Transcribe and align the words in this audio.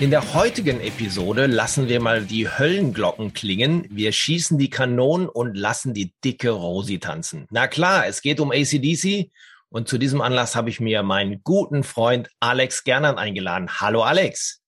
In 0.00 0.10
der 0.10 0.32
heutigen 0.32 0.80
Episode 0.80 1.46
lassen 1.46 1.88
wir 1.88 2.00
mal 2.00 2.24
die 2.24 2.48
Höllenglocken 2.48 3.32
klingen. 3.32 3.84
Wir 3.90 4.12
schießen 4.12 4.56
die 4.56 4.70
Kanonen 4.70 5.28
und 5.28 5.56
lassen 5.56 5.92
die 5.92 6.12
dicke 6.24 6.50
Rosi 6.50 7.00
tanzen. 7.00 7.48
Na 7.50 7.66
klar, 7.66 8.06
es 8.06 8.22
geht 8.22 8.38
um 8.38 8.52
ACDC 8.52 9.32
und 9.70 9.88
zu 9.88 9.98
diesem 9.98 10.20
Anlass 10.20 10.54
habe 10.54 10.70
ich 10.70 10.78
mir 10.78 11.02
meinen 11.02 11.42
guten 11.42 11.82
Freund 11.82 12.30
Alex 12.38 12.84
Gernand 12.84 13.18
eingeladen. 13.18 13.80
Hallo 13.80 14.04
Alex. 14.04 14.62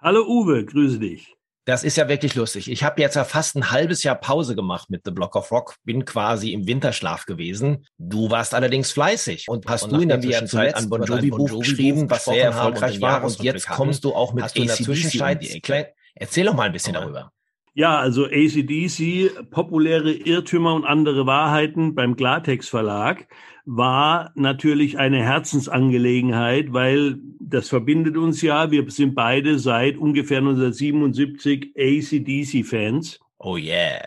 Hallo 0.00 0.26
Uwe, 0.26 0.64
grüße 0.64 0.98
dich. 0.98 1.32
Das 1.64 1.84
ist 1.84 1.96
ja 1.96 2.08
wirklich 2.08 2.34
lustig. 2.34 2.70
Ich 2.70 2.82
habe 2.82 3.00
jetzt 3.00 3.14
ja 3.14 3.24
fast 3.24 3.56
ein 3.56 3.70
halbes 3.70 4.02
Jahr 4.02 4.16
Pause 4.16 4.56
gemacht 4.56 4.90
mit 4.90 5.02
The 5.04 5.12
Block 5.12 5.36
of 5.36 5.50
Rock, 5.52 5.76
bin 5.84 6.04
quasi 6.04 6.52
im 6.52 6.66
Winterschlaf 6.66 7.24
gewesen. 7.24 7.86
Du 7.98 8.30
warst 8.30 8.52
allerdings 8.52 8.90
fleißig 8.90 9.46
und 9.48 9.66
hast 9.68 9.84
und 9.84 9.92
du 9.92 10.00
in 10.00 10.08
der 10.08 10.20
Zwischenzeit 10.20 10.74
ein 10.74 10.88
Bon 10.88 11.04
Jovi 11.04 11.30
Buch 11.30 11.60
geschrieben, 11.60 12.10
was 12.10 12.24
sehr 12.24 12.44
erfolgreich 12.44 13.00
war 13.00 13.22
und 13.22 13.40
jetzt 13.42 13.68
kommst 13.68 14.02
du 14.04 14.12
auch 14.12 14.32
mit 14.32 14.44
hast 14.44 14.56
ACDC 14.58 15.92
Erzähl 16.14 16.46
doch 16.46 16.54
mal 16.54 16.64
ein 16.64 16.72
bisschen 16.72 16.94
darüber. 16.94 17.32
Ja, 17.74 17.98
also 17.98 18.26
ACDC, 18.26 19.50
populäre 19.50 20.12
Irrtümer 20.12 20.74
und 20.74 20.84
andere 20.84 21.24
Wahrheiten 21.24 21.94
beim 21.94 22.16
Glatex 22.16 22.68
Verlag 22.68 23.26
war 23.64 24.32
natürlich 24.34 24.98
eine 24.98 25.22
Herzensangelegenheit, 25.22 26.74
weil 26.74 27.18
das 27.40 27.68
verbindet 27.70 28.18
uns 28.18 28.42
ja. 28.42 28.70
Wir 28.70 28.90
sind 28.90 29.14
beide 29.14 29.58
seit 29.58 29.96
ungefähr 29.96 30.38
1977 30.38 31.72
ACDC-Fans. 31.76 33.20
Oh 33.38 33.56
yeah. 33.56 34.02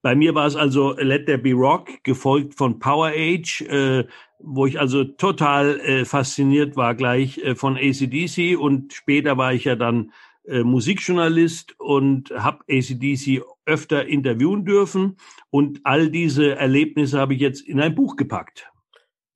Bei 0.00 0.14
mir 0.14 0.34
war 0.34 0.46
es 0.46 0.56
also 0.56 0.94
Let 0.98 1.26
There 1.26 1.38
Be 1.38 1.52
Rock, 1.52 1.88
gefolgt 2.04 2.54
von 2.54 2.78
Power 2.78 3.12
Age, 3.14 3.62
äh, 3.62 4.04
wo 4.38 4.66
ich 4.66 4.78
also 4.78 5.04
total 5.04 5.80
äh, 5.80 6.04
fasziniert 6.04 6.76
war 6.76 6.94
gleich 6.94 7.38
äh, 7.38 7.54
von 7.54 7.76
ACDC 7.76 8.58
und 8.58 8.92
später 8.92 9.36
war 9.38 9.54
ich 9.54 9.64
ja 9.64 9.76
dann 9.76 10.12
äh, 10.46 10.62
Musikjournalist 10.62 11.78
und 11.80 12.30
habe 12.30 12.64
ACDC 12.70 13.42
öfter 13.64 14.06
interviewen 14.06 14.64
dürfen. 14.64 15.16
Und 15.50 15.80
all 15.84 16.10
diese 16.10 16.56
Erlebnisse 16.56 17.18
habe 17.18 17.34
ich 17.34 17.40
jetzt 17.40 17.62
in 17.62 17.80
ein 17.80 17.94
Buch 17.94 18.16
gepackt. 18.16 18.70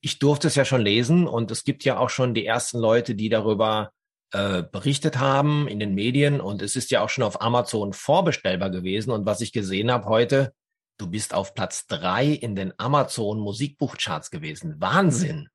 Ich 0.01 0.19
durfte 0.19 0.49
es 0.49 0.55
ja 0.55 0.65
schon 0.65 0.83
lesen 0.83 1.27
und 1.27 1.51
es 1.51 1.65
gibt 1.65 1.85
ja 1.85 1.99
auch 1.99 2.11
schon 2.11 2.35
die 2.35 2.47
ersten 2.47 2.79
Leute, 2.79 3.15
die 3.15 3.29
darüber 3.29 3.93
äh, 4.33 4.63
berichtet 4.63 5.19
haben 5.19 5.67
in 5.67 5.81
den 5.81 5.95
Medien 5.95 6.41
und 6.41 6.61
es 6.61 6.77
ist 6.77 6.91
ja 6.91 7.03
auch 7.03 7.09
schon 7.09 7.25
auf 7.25 7.41
Amazon 7.41 7.95
vorbestellbar 7.95 8.71
gewesen. 8.71 9.11
Und 9.11 9.25
was 9.25 9.41
ich 9.41 9.53
gesehen 9.53 9.91
habe 9.91 10.07
heute, 10.07 10.53
du 10.99 11.09
bist 11.09 11.33
auf 11.33 11.55
Platz 11.55 11.87
drei 11.87 12.27
in 12.27 12.55
den 12.55 12.73
Amazon 12.77 13.41
Musikbuchcharts 13.41 14.31
gewesen. 14.31 14.77
Wahnsinn! 14.79 15.49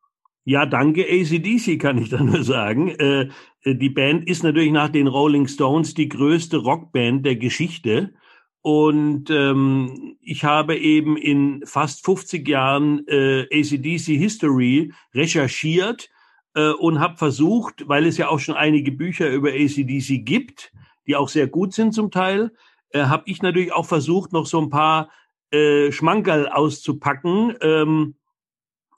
Ja, 0.45 0.65
danke 0.65 1.05
ACDC 1.05 1.79
kann 1.79 1.97
ich 1.97 2.09
da 2.09 2.21
nur 2.21 2.43
sagen. 2.43 2.89
Äh, 2.89 3.29
äh, 3.63 3.75
die 3.75 3.89
Band 3.89 4.27
ist 4.27 4.43
natürlich 4.43 4.71
nach 4.71 4.89
den 4.89 5.07
Rolling 5.07 5.47
Stones 5.47 5.93
die 5.93 6.09
größte 6.09 6.57
Rockband 6.57 7.25
der 7.25 7.37
Geschichte. 7.37 8.13
Und 8.61 9.29
ähm, 9.29 10.15
ich 10.21 10.43
habe 10.43 10.77
eben 10.77 11.17
in 11.17 11.63
fast 11.65 12.05
50 12.05 12.47
Jahren 12.47 13.05
äh, 13.07 13.43
ACDC 13.51 14.17
History 14.17 14.93
recherchiert 15.13 16.09
äh, 16.55 16.71
und 16.71 16.99
habe 16.99 17.17
versucht, 17.17 17.87
weil 17.87 18.05
es 18.05 18.17
ja 18.17 18.29
auch 18.29 18.39
schon 18.39 18.55
einige 18.55 18.91
Bücher 18.91 19.29
über 19.29 19.49
ACDC 19.49 20.25
gibt, 20.25 20.71
die 21.07 21.15
auch 21.15 21.29
sehr 21.29 21.47
gut 21.47 21.73
sind 21.73 21.93
zum 21.93 22.11
Teil, 22.11 22.51
äh, 22.91 23.03
habe 23.03 23.23
ich 23.27 23.41
natürlich 23.41 23.73
auch 23.73 23.85
versucht, 23.85 24.31
noch 24.31 24.45
so 24.45 24.61
ein 24.61 24.69
paar 24.69 25.09
äh, 25.51 25.91
Schmankerl 25.91 26.47
auszupacken. 26.47 27.55
Ähm, 27.61 28.15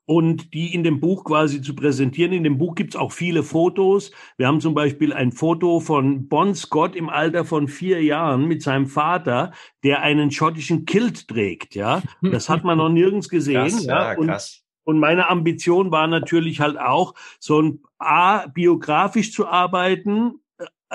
und 0.06 0.54
die 0.54 0.74
in 0.74 0.84
dem 0.84 1.00
Buch 1.00 1.24
quasi 1.24 1.62
zu 1.62 1.76
präsentieren. 1.76 2.32
In 2.32 2.44
dem 2.44 2.58
Buch 2.58 2.76
gibt's 2.76 2.96
auch 2.96 3.12
viele 3.12 3.44
Fotos. 3.44 4.12
Wir 4.38 4.48
haben 4.48 4.62
zum 4.62 4.74
Beispiel 4.74 5.14
ein 5.14 5.32
Foto 5.32 5.80
von 5.80 6.28
Bon 6.28 6.54
Scott 6.54 6.96
im 6.96 7.10
Alter 7.10 7.44
von 7.44 7.68
vier 7.68 8.04
Jahren 8.04 8.48
mit 8.48 8.62
seinem 8.62 8.86
Vater, 8.88 9.52
der 9.84 10.02
einen 10.02 10.32
schottischen 10.32 10.86
Kilt 10.86 11.28
trägt. 11.28 11.76
Ja, 11.76 12.04
das 12.22 12.50
hat 12.50 12.64
man 12.64 12.78
noch 12.78 12.90
nirgends 12.90 13.30
gesehen. 13.30 13.70
Krass, 13.70 13.86
ja, 13.86 14.14
ja 14.14 14.16
krass. 14.16 14.64
Und, 14.84 14.96
und 14.96 15.00
meine 15.00 15.30
Ambition 15.30 15.92
war 15.92 16.08
natürlich 16.08 16.60
halt 16.60 16.80
auch, 16.80 17.16
so 17.40 17.62
ein 17.62 17.80
A, 17.98 18.48
biografisch 18.48 19.32
zu 19.32 19.48
arbeiten, 19.48 20.36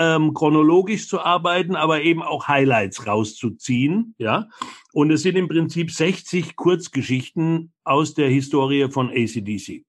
ähm, 0.01 0.33
chronologisch 0.33 1.07
zu 1.09 1.21
arbeiten, 1.21 1.77
aber 1.77 2.01
eben 2.01 2.23
auch 2.23 2.49
Highlights 2.49 3.07
rauszuziehen, 3.07 4.15
ja. 4.17 4.49
Und 4.93 5.11
es 5.11 5.23
sind 5.23 5.37
im 5.37 5.47
Prinzip 5.47 5.91
60 5.91 6.57
Kurzgeschichten 6.57 7.73
aus 7.85 8.15
der 8.15 8.31
Historie 8.31 8.91
von 8.91 9.11
ACDC. 9.11 9.85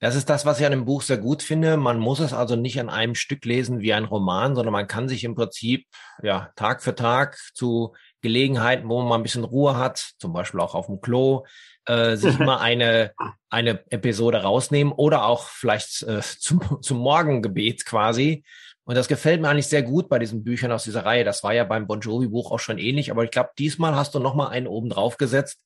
Das 0.00 0.14
ist 0.14 0.30
das, 0.30 0.46
was 0.46 0.60
ich 0.60 0.64
an 0.64 0.70
dem 0.70 0.84
Buch 0.84 1.02
sehr 1.02 1.18
gut 1.18 1.42
finde. 1.42 1.76
Man 1.76 1.98
muss 1.98 2.20
es 2.20 2.32
also 2.32 2.54
nicht 2.54 2.78
an 2.78 2.88
einem 2.88 3.16
Stück 3.16 3.44
lesen 3.44 3.80
wie 3.80 3.92
ein 3.92 4.04
Roman, 4.04 4.54
sondern 4.54 4.72
man 4.72 4.86
kann 4.86 5.08
sich 5.08 5.24
im 5.24 5.34
Prinzip 5.34 5.86
ja 6.22 6.52
Tag 6.54 6.84
für 6.84 6.94
Tag 6.94 7.36
zu 7.52 7.94
Gelegenheiten, 8.20 8.88
wo 8.88 9.02
man 9.02 9.20
ein 9.20 9.24
bisschen 9.24 9.42
Ruhe 9.42 9.76
hat, 9.76 9.98
zum 10.18 10.32
Beispiel 10.32 10.60
auch 10.60 10.76
auf 10.76 10.86
dem 10.86 11.00
Klo, 11.00 11.44
äh, 11.86 12.16
sich 12.16 12.38
mal 12.38 12.58
eine 12.58 13.12
eine 13.50 13.82
Episode 13.90 14.42
rausnehmen 14.42 14.92
oder 14.92 15.24
auch 15.24 15.44
vielleicht 15.44 16.02
äh, 16.02 16.20
zum, 16.20 16.82
zum 16.82 16.98
Morgengebet 16.98 17.84
quasi 17.84 18.44
und 18.88 18.94
das 18.94 19.06
gefällt 19.06 19.42
mir 19.42 19.50
eigentlich 19.50 19.66
sehr 19.66 19.82
gut 19.82 20.08
bei 20.08 20.18
diesen 20.18 20.42
Büchern 20.42 20.72
aus 20.72 20.84
dieser 20.84 21.04
Reihe. 21.04 21.22
Das 21.22 21.44
war 21.44 21.52
ja 21.52 21.64
beim 21.64 21.86
Bon 21.86 22.00
Jovi 22.00 22.28
Buch 22.28 22.50
auch 22.50 22.58
schon 22.58 22.78
ähnlich, 22.78 23.10
aber 23.10 23.22
ich 23.22 23.30
glaube, 23.30 23.50
diesmal 23.58 23.94
hast 23.94 24.14
du 24.14 24.18
noch 24.18 24.34
mal 24.34 24.48
einen 24.48 24.66
oben 24.66 24.88
drauf 24.88 25.18
gesetzt, 25.18 25.60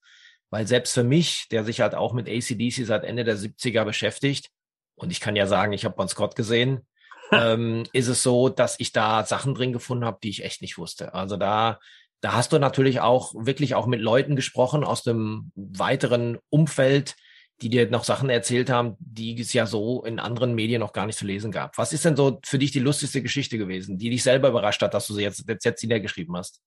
weil 0.51 0.67
selbst 0.67 0.93
für 0.93 1.05
mich, 1.05 1.47
der 1.53 1.63
sich 1.63 1.83
halt 1.83 1.95
auch 1.95 2.15
mit 2.15 2.29
ACDC 2.29 2.85
seit 2.85 3.05
Ende 3.05 3.23
der 3.23 3.37
70er 3.37 3.85
beschäftigt, 3.85 4.49
und 4.97 5.13
ich 5.13 5.21
kann 5.21 5.37
ja 5.37 5.47
sagen, 5.47 5.73
ich 5.73 5.85
habe 5.85 5.95
Bon 5.95 6.09
Scott 6.09 6.35
gesehen, 6.35 6.85
ähm, 7.33 7.85
ist 7.93 8.09
es 8.09 8.25
so, 8.25 8.49
dass 8.49 8.81
ich 8.81 8.91
da 8.91 9.25
Sachen 9.25 9.55
drin 9.55 9.73
gefunden 9.73 10.05
habe, 10.05 10.19
die 10.21 10.31
ich 10.31 10.45
echt 10.45 10.61
nicht 10.61 10.77
wusste. 10.77 11.15
Also 11.15 11.37
da, 11.37 11.79
da 12.23 12.33
hast 12.33 12.53
du 12.53 12.59
natürlich 12.59 12.99
auch 12.99 13.35
wirklich 13.37 13.77
auch 13.77 13.87
mit 13.87 14.01
Leuten 14.01 14.35
gesprochen 14.35 14.83
aus 14.83 15.05
dem 15.05 15.53
weiteren 15.55 16.39
Umfeld, 16.51 17.15
die 17.63 17.71
dir 17.71 17.89
noch 17.91 18.05
Sachen 18.05 18.29
erzählt 18.29 18.69
haben, 18.69 18.97
die 18.99 19.39
es 19.41 19.53
ja 19.53 19.67
so 19.67 20.05
in 20.05 20.19
anderen 20.19 20.55
Medien 20.55 20.81
noch 20.81 20.93
gar 20.93 21.07
nicht 21.07 21.19
zu 21.19 21.27
lesen 21.27 21.53
gab. 21.53 21.79
Was 21.79 21.93
ist 21.93 22.05
denn 22.05 22.17
so 22.17 22.41
für 22.45 22.59
dich 22.59 22.73
die 22.73 22.81
lustigste 22.81 23.23
Geschichte 23.23 23.57
gewesen, 23.57 23.99
die 23.99 24.11
dich 24.11 24.23
selber 24.23 24.49
überrascht 24.49 24.83
hat, 24.83 24.95
dass 24.95 25.07
du 25.07 25.15
sie 25.15 25.23
jetzt, 25.23 25.49
jetzt, 25.49 25.65
jetzt 25.65 25.83
niedergeschrieben 25.83 26.37
hast? 26.37 26.61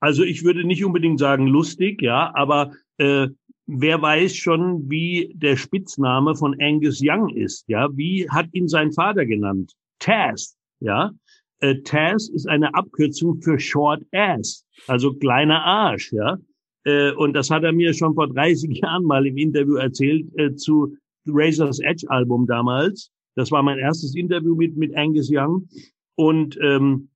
Also 0.00 0.22
ich 0.22 0.44
würde 0.44 0.64
nicht 0.64 0.84
unbedingt 0.84 1.18
sagen 1.18 1.46
lustig, 1.46 2.00
ja, 2.00 2.32
aber 2.34 2.72
äh, 2.98 3.28
wer 3.66 4.00
weiß 4.00 4.36
schon, 4.36 4.88
wie 4.88 5.32
der 5.34 5.56
Spitzname 5.56 6.36
von 6.36 6.56
Angus 6.60 7.00
Young 7.02 7.28
ist, 7.30 7.64
ja? 7.68 7.88
Wie 7.92 8.28
hat 8.30 8.46
ihn 8.52 8.68
sein 8.68 8.92
Vater 8.92 9.26
genannt? 9.26 9.72
Taz, 9.98 10.56
ja? 10.80 11.10
Äh, 11.58 11.82
Taz 11.82 12.28
ist 12.28 12.48
eine 12.48 12.74
Abkürzung 12.74 13.40
für 13.42 13.58
Short 13.58 14.02
Ass, 14.12 14.64
also 14.86 15.14
kleiner 15.14 15.64
Arsch, 15.64 16.12
ja? 16.12 16.38
Äh, 16.86 17.12
und 17.12 17.34
das 17.34 17.50
hat 17.50 17.64
er 17.64 17.72
mir 17.72 17.92
schon 17.92 18.14
vor 18.14 18.28
30 18.28 18.78
Jahren 18.82 19.04
mal 19.04 19.26
im 19.26 19.36
Interview 19.36 19.74
erzählt 19.74 20.26
äh, 20.38 20.54
zu 20.54 20.96
Razor's 21.26 21.80
Edge 21.80 22.06
Album 22.08 22.46
damals. 22.46 23.10
Das 23.34 23.50
war 23.50 23.62
mein 23.62 23.78
erstes 23.78 24.14
Interview 24.14 24.54
mit, 24.54 24.76
mit 24.76 24.96
Angus 24.96 25.28
Young. 25.30 25.68
Und 26.14 26.58
ähm, 26.62 27.08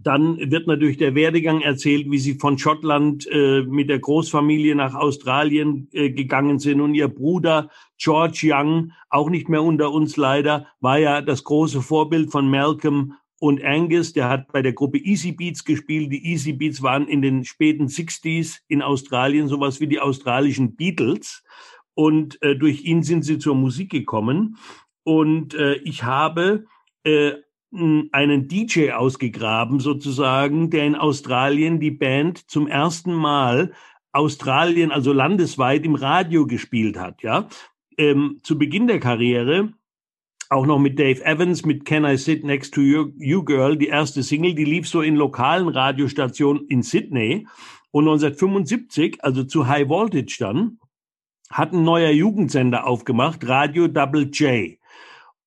dann 0.00 0.38
wird 0.50 0.66
natürlich 0.66 0.98
der 0.98 1.14
Werdegang 1.14 1.60
erzählt, 1.60 2.10
wie 2.10 2.18
sie 2.18 2.34
von 2.34 2.58
Schottland 2.58 3.26
äh, 3.30 3.62
mit 3.62 3.88
der 3.88 3.98
Großfamilie 3.98 4.74
nach 4.74 4.94
Australien 4.94 5.88
äh, 5.92 6.10
gegangen 6.10 6.58
sind. 6.58 6.80
Und 6.80 6.94
ihr 6.94 7.08
Bruder 7.08 7.70
George 7.96 8.40
Young, 8.44 8.92
auch 9.10 9.30
nicht 9.30 9.48
mehr 9.48 9.62
unter 9.62 9.92
uns 9.92 10.16
leider, 10.16 10.66
war 10.80 10.98
ja 10.98 11.22
das 11.22 11.44
große 11.44 11.82
Vorbild 11.82 12.30
von 12.30 12.48
Malcolm 12.48 13.14
Und 13.40 13.62
Angus, 13.64 14.12
der 14.12 14.28
hat 14.28 14.50
bei 14.52 14.62
der 14.62 14.72
Gruppe 14.72 14.98
Easy 14.98 15.32
Beats 15.32 15.64
gespielt. 15.64 16.10
Die 16.12 16.26
Easy 16.26 16.52
Beats 16.52 16.82
waren 16.82 17.06
in 17.06 17.22
den 17.22 17.44
späten 17.44 17.86
60s 17.86 18.58
in 18.66 18.82
Australien 18.82 19.46
sowas 19.46 19.80
wie 19.80 19.86
die 19.86 20.00
australischen 20.00 20.74
Beatles. 20.74 21.44
Und 21.94 22.42
äh, 22.42 22.56
durch 22.56 22.84
ihn 22.84 23.02
sind 23.02 23.24
sie 23.24 23.38
zur 23.38 23.54
Musik 23.54 23.90
gekommen. 23.90 24.56
Und 25.04 25.54
äh, 25.54 25.74
ich 25.76 26.02
habe 26.02 26.66
äh, 27.04 27.32
einen 27.72 28.48
DJ 28.48 28.92
ausgegraben 28.92 29.78
sozusagen, 29.78 30.70
der 30.70 30.86
in 30.86 30.94
Australien 30.94 31.80
die 31.80 31.90
Band 31.90 32.50
zum 32.50 32.66
ersten 32.66 33.12
Mal 33.12 33.72
Australien, 34.12 34.90
also 34.90 35.12
landesweit 35.12 35.84
im 35.84 35.94
Radio 35.94 36.46
gespielt 36.46 36.98
hat, 36.98 37.22
ja. 37.22 37.48
Ähm, 37.98 38.38
zu 38.42 38.58
Beginn 38.58 38.86
der 38.86 39.00
Karriere 39.00 39.72
auch 40.50 40.66
noch 40.66 40.78
mit 40.78 40.98
Dave 40.98 41.24
Evans, 41.24 41.64
mit 41.64 41.84
Can 41.84 42.04
I 42.04 42.16
Sit 42.16 42.44
Next 42.44 42.74
to 42.74 42.80
You, 42.80 43.12
you 43.18 43.44
Girl, 43.44 43.76
die 43.76 43.88
erste 43.88 44.22
Single, 44.22 44.54
die 44.54 44.64
lief 44.64 44.88
so 44.88 45.02
in 45.02 45.16
lokalen 45.16 45.68
Radiostationen 45.68 46.66
in 46.68 46.82
Sydney. 46.82 47.46
Und 47.90 48.04
1975, 48.04 49.22
also 49.22 49.44
zu 49.44 49.66
High 49.66 49.88
Voltage 49.88 50.36
dann, 50.38 50.78
hat 51.50 51.72
ein 51.72 51.82
neuer 51.82 52.10
Jugendsender 52.10 52.86
aufgemacht, 52.86 53.46
Radio 53.46 53.88
Double 53.88 54.28
J. 54.30 54.78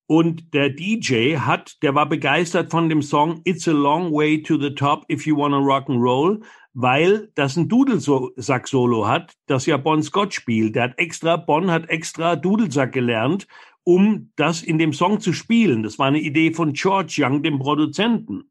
Und 0.06 0.52
der 0.52 0.70
DJ 0.70 1.36
hat, 1.36 1.82
der 1.82 1.94
war 1.94 2.08
begeistert 2.08 2.70
von 2.70 2.88
dem 2.88 3.02
Song 3.02 3.40
It's 3.44 3.66
a 3.68 3.72
Long 3.72 4.12
Way 4.12 4.42
to 4.42 4.58
the 4.58 4.74
Top 4.74 5.04
If 5.10 5.26
You 5.26 5.36
Wanna 5.36 5.58
Rock 5.58 5.88
and 5.88 6.02
Roll, 6.02 6.42
weil 6.74 7.30
das 7.34 7.56
ein 7.56 7.68
Dudelsack-Solo 7.68 9.06
hat, 9.06 9.32
das 9.46 9.66
ja 9.66 9.76
Bon 9.76 10.02
Scott 10.02 10.34
spielt. 10.34 10.74
Der 10.74 10.84
hat 10.84 10.98
extra, 10.98 11.36
Bon 11.36 11.70
hat 11.70 11.88
extra 11.88 12.36
Dudelsack 12.36 12.92
gelernt, 12.92 13.46
um 13.84 14.30
das 14.36 14.62
in 14.62 14.78
dem 14.78 14.92
Song 14.92 15.20
zu 15.20 15.32
spielen. 15.32 15.82
Das 15.82 15.98
war 15.98 16.06
eine 16.06 16.20
Idee 16.20 16.52
von 16.52 16.72
George 16.72 17.16
Young, 17.18 17.42
dem 17.42 17.58
Produzenten. 17.58 18.50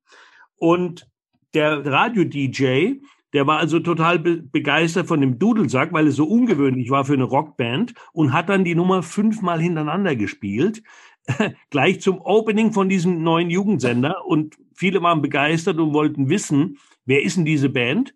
Und 0.57 1.07
der 1.53 1.85
Radio-DJ, 1.85 2.99
der 3.33 3.47
war 3.47 3.59
also 3.59 3.79
total 3.79 4.19
be 4.19 4.37
begeistert 4.37 5.07
von 5.07 5.21
dem 5.21 5.39
Dudelsack, 5.39 5.93
weil 5.93 6.07
es 6.07 6.15
so 6.15 6.25
ungewöhnlich 6.25 6.89
war 6.89 7.05
für 7.05 7.13
eine 7.13 7.23
Rockband 7.23 7.93
und 8.13 8.33
hat 8.33 8.49
dann 8.49 8.65
die 8.65 8.75
Nummer 8.75 9.03
fünfmal 9.03 9.61
hintereinander 9.61 10.15
gespielt, 10.15 10.83
gleich 11.69 12.01
zum 12.01 12.19
Opening 12.21 12.73
von 12.73 12.89
diesem 12.89 13.23
neuen 13.23 13.49
Jugendsender. 13.49 14.25
Und 14.25 14.57
viele 14.73 15.01
waren 15.01 15.21
begeistert 15.21 15.79
und 15.79 15.93
wollten 15.93 16.29
wissen, 16.29 16.77
wer 17.05 17.23
ist 17.23 17.37
denn 17.37 17.45
diese 17.45 17.69
Band? 17.69 18.13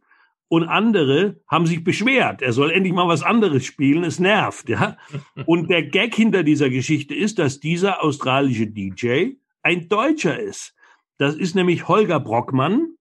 Und 0.48 0.64
andere 0.64 1.42
haben 1.48 1.66
sich 1.66 1.84
beschwert. 1.84 2.42
Er 2.42 2.54
soll 2.54 2.72
endlich 2.72 2.94
mal 2.94 3.08
was 3.08 3.24
anderes 3.24 3.66
spielen, 3.66 4.04
es 4.04 4.20
nervt, 4.20 4.70
ja. 4.70 4.98
Und 5.46 5.70
der 5.70 5.84
Gag 5.84 6.16
hinter 6.16 6.44
dieser 6.44 6.70
Geschichte 6.70 7.16
ist, 7.16 7.40
dass 7.40 7.60
dieser 7.60 8.04
australische 8.04 8.68
DJ 8.68 9.32
ein 9.64 9.90
Deutscher 9.90 10.40
ist. 10.40 10.76
Das 11.18 11.36
ist 11.36 11.56
nämlich 11.56 11.88
Holger 11.88 12.20
Brockmann, 12.20 12.96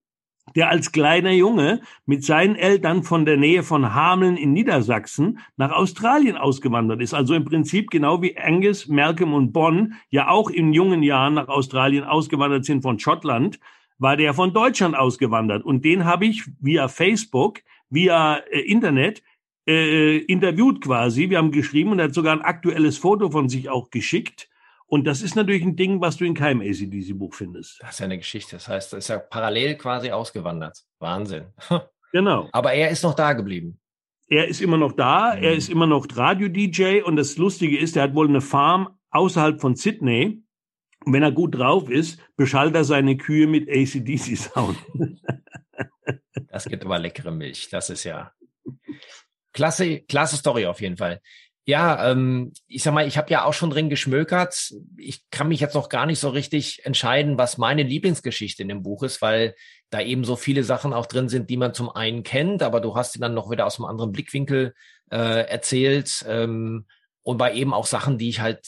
der 0.55 0.69
als 0.69 0.93
kleiner 0.93 1.32
Junge 1.32 1.81
mit 2.06 2.25
seinen 2.25 2.55
Eltern 2.55 3.02
von 3.02 3.25
der 3.25 3.37
Nähe 3.37 3.62
von 3.62 3.94
Hameln 3.94 4.37
in 4.37 4.52
Niedersachsen 4.52 5.38
nach 5.56 5.73
Australien 5.73 6.37
ausgewandert 6.37 7.00
ist. 7.00 7.14
Also 7.14 7.35
im 7.35 7.44
Prinzip 7.44 7.91
genau 7.91 8.23
wie 8.23 8.37
Angus, 8.37 8.87
Malcolm 8.87 9.35
und 9.35 9.52
Bonn 9.52 9.94
ja 10.11 10.29
auch 10.29 10.50
in 10.50 10.73
jungen 10.73 11.02
Jahren 11.02 11.35
nach 11.35 11.49
Australien 11.49 12.05
ausgewandert 12.05 12.64
sind 12.64 12.82
von 12.82 12.99
Schottland 12.99 13.58
war 13.99 14.17
der 14.17 14.35
von 14.35 14.52
Deutschland 14.52 14.96
ausgewandert. 14.96 15.64
Und 15.64 15.85
den 15.85 16.05
habe 16.05 16.26
ich 16.26 16.44
via 16.61 16.88
Facebook, 16.88 17.61
via 17.91 18.37
äh, 18.50 18.61
Internet 18.61 19.23
äh, 19.67 20.19
interviewt 20.19 20.82
quasi. 20.82 21.31
Wir 21.31 21.38
haben 21.38 21.52
geschrieben 21.52 21.93
und 21.93 21.99
er 21.99 22.06
hat 22.06 22.14
sogar 22.14 22.35
ein 22.35 22.43
aktuelles 22.43 22.99
Foto 22.99 23.31
von 23.31 23.49
sich 23.49 23.69
auch 23.69 23.91
geschickt. 23.91 24.49
Und 24.87 25.06
das 25.06 25.23
ist 25.23 25.35
natürlich 25.35 25.62
ein 25.62 25.76
Ding, 25.76 26.00
was 26.00 26.19
du 26.19 26.25
in 26.25 26.35
keinem 26.35 26.61
ACDC-Buch 26.61 27.35
findest. 27.35 27.81
Das 27.81 27.93
ist 27.93 28.00
ja 28.00 28.05
eine 28.05 28.19
Geschichte. 28.19 28.56
Das 28.56 28.69
heißt, 28.69 28.93
er 28.93 28.99
ist 28.99 29.08
ja 29.08 29.19
parallel 29.19 29.76
quasi 29.76 30.11
ausgewandert. 30.11 30.85
Wahnsinn. 30.99 31.46
Genau. 32.12 32.49
Aber 32.52 32.73
er 32.73 32.91
ist 32.91 33.02
noch 33.02 33.14
da 33.14 33.32
geblieben. 33.32 33.81
Er 34.29 34.46
ist 34.46 34.62
immer 34.62 34.76
noch 34.76 34.93
da. 34.93 35.35
Mhm. 35.35 35.43
Er 35.43 35.55
ist 35.55 35.69
immer 35.69 35.88
noch 35.88 36.06
Radio-DJ. 36.14 37.02
Und 37.02 37.17
das 37.17 37.37
Lustige 37.38 37.76
ist, 37.76 37.96
er 37.96 38.05
hat 38.05 38.14
wohl 38.14 38.29
eine 38.29 38.41
Farm 38.41 38.96
außerhalb 39.11 39.61
von 39.61 39.75
Sydney. 39.75 40.44
Und 41.05 41.12
wenn 41.12 41.23
er 41.23 41.33
gut 41.33 41.55
drauf 41.55 41.91
ist, 41.91 42.19
beschallt 42.37 42.75
er 42.75 42.85
seine 42.85 43.17
Kühe 43.17 43.47
mit 43.47 43.69
ACDC-Sound. 43.69 44.79
das 46.49 46.65
gibt 46.65 46.85
aber 46.85 46.99
leckere 46.99 47.31
Milch. 47.31 47.69
Das 47.71 47.91
ist 47.91 48.05
ja 48.05 48.33
klasse, 49.53 50.01
klasse 50.01 50.37
Story 50.37 50.67
auf 50.67 50.81
jeden 50.81 50.97
Fall. 50.97 51.21
Ja, 51.67 52.11
ähm, 52.11 52.53
ich 52.67 52.83
sag 52.83 52.93
mal, 52.93 53.06
ich 53.06 53.17
habe 53.17 53.31
ja 53.31 53.45
auch 53.45 53.55
schon 53.55 53.71
drin 53.71 53.89
geschmökert. 53.89 54.75
Ich 54.99 55.23
kann 55.31 55.49
mich 55.49 55.61
jetzt 55.61 55.75
noch 55.75 55.89
gar 55.89 56.05
nicht 56.05 56.21
so 56.21 56.29
richtig 56.29 56.85
entscheiden, 56.85 57.39
was 57.39 57.56
meine 57.56 57.83
Lieblingsgeschichte 57.83 58.62
in 58.62 58.69
dem 58.69 58.83
Buch 58.83 59.03
ist, 59.03 59.23
weil 59.23 59.55
da 59.89 60.03
eben 60.03 60.25
so 60.25 60.37
viele 60.37 60.62
Sachen 60.62 60.93
auch 60.93 61.06
drin 61.06 61.31
sind, 61.31 61.49
die 61.49 61.56
man 61.56 61.73
zum 61.73 61.89
einen 61.89 62.23
kennt, 62.23 62.62
aber 62.62 62.81
du 62.81 62.95
hast 62.97 63.12
sie 63.12 63.19
dann 63.19 63.33
noch 63.33 63.51
wieder 63.51 63.65
aus 63.65 63.79
einem 63.79 63.87
anderen 63.87 64.12
Blickwinkel 64.12 64.75
äh, 65.11 65.47
erzählt 65.49 66.25
ähm, 66.29 66.87
und 67.23 67.39
bei 67.39 67.55
eben 67.55 67.73
auch 67.73 67.87
Sachen, 67.87 68.19
die 68.19 68.29
ich 68.29 68.41
halt 68.41 68.67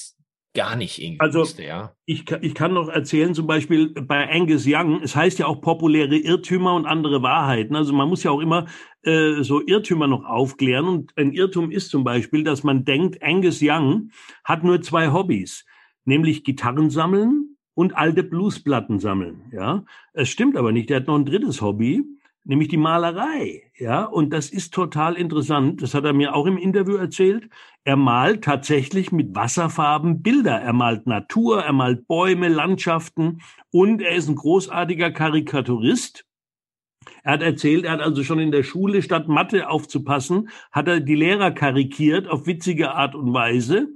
gar 0.57 0.75
nicht 0.75 1.01
irgendwie 1.01 1.21
also, 1.21 1.41
wusste, 1.41 1.65
ja. 1.65 1.95
Ich, 2.07 2.25
ich 2.41 2.55
kann 2.55 2.73
noch 2.73 2.89
erzählen, 2.89 3.35
zum 3.35 3.47
Beispiel 3.47 3.93
bei 3.93 4.29
Angus 4.29 4.65
Young, 4.67 5.03
es 5.03 5.15
heißt 5.15 5.39
ja 5.39 5.47
auch 5.47 5.61
populäre 5.61 6.17
Irrtümer 6.17 6.75
und 6.75 6.87
andere 6.87 7.23
Wahrheiten. 7.23 7.77
Also 7.77 7.93
man 7.93 8.09
muss 8.09 8.23
ja 8.23 8.31
auch 8.31 8.41
immer 8.41 8.67
äh, 9.03 9.43
so 9.43 9.65
Irrtümer 9.65 10.09
noch 10.09 10.25
aufklären. 10.25 10.87
Und 10.89 11.13
ein 11.17 11.33
Irrtum 11.33 11.71
ist 11.71 11.91
zum 11.91 12.03
Beispiel, 12.03 12.43
dass 12.43 12.65
man 12.65 12.85
denkt, 12.85 13.23
Angus 13.23 13.61
Young 13.63 14.11
hat 14.43 14.65
nur 14.65 14.81
zwei 14.81 15.13
Hobbys, 15.13 15.67
nämlich 16.05 16.43
Gitarren 16.43 16.91
sammeln 16.91 17.57
und 17.75 17.95
alte 17.95 18.23
Bluesplatten 18.23 18.99
sammeln. 18.99 19.53
Ja, 19.53 19.85
es 20.15 20.31
stimmt 20.31 20.57
aber 20.57 20.73
nicht. 20.73 20.91
Er 20.91 21.01
hat 21.01 21.07
noch 21.07 21.17
ein 21.17 21.27
drittes 21.27 21.61
Hobby 21.61 22.03
nämlich 22.47 22.69
die 22.69 22.77
Malerei. 22.77 23.71
Ja, 23.77 24.05
und 24.05 24.33
das 24.33 24.51
ist 24.51 24.73
total 24.73 25.15
interessant. 25.15 25.83
Das 25.83 25.95
hat 25.95 26.05
er 26.05 26.13
mir 26.13 26.35
auch 26.35 26.47
im 26.47 26.57
Interview 26.57 26.97
erzählt. 26.97 27.49
Er 27.85 27.97
malt 27.97 28.45
tatsächlich 28.45 29.13
mit 29.13 29.35
Wasserfarben 29.35 30.23
Bilder. 30.23 30.61
Er 30.61 30.73
malt 30.73 31.07
Natur, 31.07 31.63
er 31.63 31.73
malt 31.73 32.07
Bäume, 32.07 32.49
Landschaften 32.49 33.43
und 33.71 34.01
er 34.01 34.15
ist 34.15 34.29
ein 34.29 34.37
großartiger 34.37 35.11
Karikaturist. 35.11 36.25
Er 37.23 37.35
hat 37.35 37.43
erzählt, 37.43 37.85
er 37.85 37.93
hat 37.93 38.01
also 38.01 38.23
schon 38.23 38.41
in 38.41 38.53
der 38.53 38.63
Schule 38.63 39.03
statt 39.03 39.29
Mathe 39.29 39.69
aufzupassen, 39.69 40.49
hat 40.73 40.89
er 40.89 41.01
die 41.01 41.15
Lehrer 41.15 41.51
karikiert 41.51 42.29
auf 42.29 42.47
witzige 42.47 42.93
Art 42.93 43.15
und 43.15 43.33
Weise. 43.33 43.89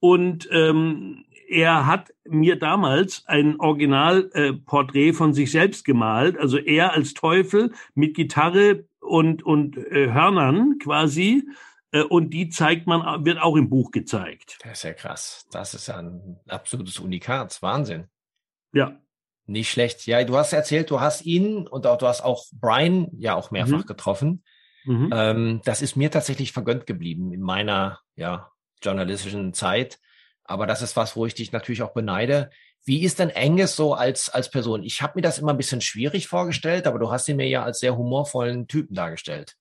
Und 0.00 0.48
ähm, 0.50 1.24
er 1.50 1.86
hat 1.86 2.14
mir 2.24 2.58
damals 2.58 3.24
ein 3.26 3.58
Originalporträt 3.58 5.08
äh, 5.08 5.12
von 5.12 5.34
sich 5.34 5.50
selbst 5.50 5.84
gemalt, 5.84 6.38
also 6.38 6.58
er 6.58 6.92
als 6.92 7.14
Teufel 7.14 7.72
mit 7.94 8.14
Gitarre 8.14 8.84
und, 9.00 9.42
und 9.42 9.76
äh, 9.76 10.12
Hörnern 10.12 10.78
quasi. 10.78 11.48
Äh, 11.92 12.02
und 12.02 12.30
die 12.30 12.48
zeigt 12.50 12.86
man, 12.86 13.24
wird 13.24 13.42
auch 13.42 13.56
im 13.56 13.68
Buch 13.68 13.90
gezeigt. 13.90 14.58
Das 14.62 14.78
ist 14.78 14.82
ja 14.84 14.92
krass. 14.92 15.46
Das 15.50 15.74
ist 15.74 15.88
ja 15.88 15.98
ein 15.98 16.38
absolutes 16.48 17.00
Unikat. 17.00 17.60
Wahnsinn. 17.62 18.06
Ja. 18.72 19.00
Nicht 19.46 19.70
schlecht. 19.70 20.06
Ja, 20.06 20.22
du 20.22 20.36
hast 20.36 20.52
erzählt, 20.52 20.90
du 20.90 21.00
hast 21.00 21.26
ihn 21.26 21.66
und 21.66 21.86
auch, 21.86 21.98
du 21.98 22.06
hast 22.06 22.20
auch 22.20 22.44
Brian 22.52 23.08
ja 23.18 23.34
auch 23.34 23.50
mehrfach 23.50 23.82
mhm. 23.82 23.86
getroffen. 23.86 24.44
Mhm. 24.84 25.10
Ähm, 25.12 25.60
das 25.64 25.82
ist 25.82 25.96
mir 25.96 26.12
tatsächlich 26.12 26.52
vergönnt 26.52 26.86
geblieben 26.86 27.32
in 27.32 27.40
meiner 27.40 27.98
ja, 28.14 28.52
journalistischen 28.80 29.52
Zeit. 29.52 29.98
Aber 30.50 30.66
das 30.66 30.82
ist 30.82 30.96
was, 30.96 31.14
wo 31.14 31.26
ich 31.26 31.34
dich 31.34 31.52
natürlich 31.52 31.82
auch 31.82 31.92
beneide. 31.92 32.50
Wie 32.84 33.04
ist 33.04 33.20
denn 33.20 33.30
Angus 33.32 33.76
so 33.76 33.94
als, 33.94 34.28
als 34.28 34.50
Person? 34.50 34.82
Ich 34.82 35.00
habe 35.00 35.12
mir 35.14 35.22
das 35.22 35.38
immer 35.38 35.52
ein 35.52 35.56
bisschen 35.56 35.80
schwierig 35.80 36.26
vorgestellt, 36.26 36.88
aber 36.88 36.98
du 36.98 37.10
hast 37.10 37.28
ihn 37.28 37.36
mir 37.36 37.48
ja 37.48 37.62
als 37.62 37.78
sehr 37.78 37.96
humorvollen 37.96 38.66
Typen 38.66 38.96
dargestellt. 38.96 39.54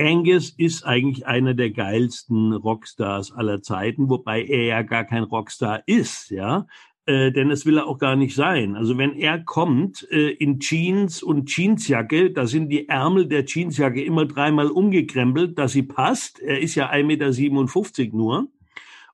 Angus 0.00 0.48
ist 0.56 0.86
eigentlich 0.86 1.26
einer 1.26 1.52
der 1.52 1.70
geilsten 1.70 2.54
Rockstars 2.54 3.32
aller 3.32 3.60
Zeiten, 3.60 4.08
wobei 4.08 4.42
er 4.42 4.64
ja 4.64 4.82
gar 4.82 5.04
kein 5.04 5.24
Rockstar 5.24 5.82
ist, 5.84 6.30
ja. 6.30 6.66
Äh, 7.04 7.30
denn 7.32 7.50
es 7.50 7.66
will 7.66 7.76
er 7.76 7.86
auch 7.86 7.98
gar 7.98 8.16
nicht 8.16 8.34
sein. 8.34 8.74
Also 8.74 8.96
wenn 8.96 9.12
er 9.12 9.38
kommt 9.38 10.08
äh, 10.10 10.30
in 10.30 10.60
Jeans 10.60 11.22
und 11.22 11.50
Jeansjacke, 11.50 12.30
da 12.30 12.46
sind 12.46 12.70
die 12.70 12.88
Ärmel 12.88 13.26
der 13.26 13.44
Jeansjacke 13.44 14.02
immer 14.02 14.24
dreimal 14.24 14.70
umgekrempelt, 14.70 15.58
dass 15.58 15.72
sie 15.72 15.82
passt. 15.82 16.40
Er 16.40 16.60
ist 16.60 16.74
ja 16.74 16.90
1,57 16.90 18.04
Meter 18.04 18.16
nur. 18.16 18.48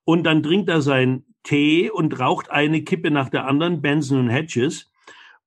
Und 0.09 0.25
dann 0.25 0.43
trinkt 0.43 0.71
er 0.71 0.81
seinen 0.81 1.27
Tee 1.43 1.91
und 1.91 2.19
raucht 2.19 2.51
eine 2.51 2.83
Kippe 2.83 3.11
nach 3.11 3.29
der 3.29 3.47
anderen, 3.47 3.83
Benson 3.83 4.21
und 4.21 4.31
Hedges 4.31 4.91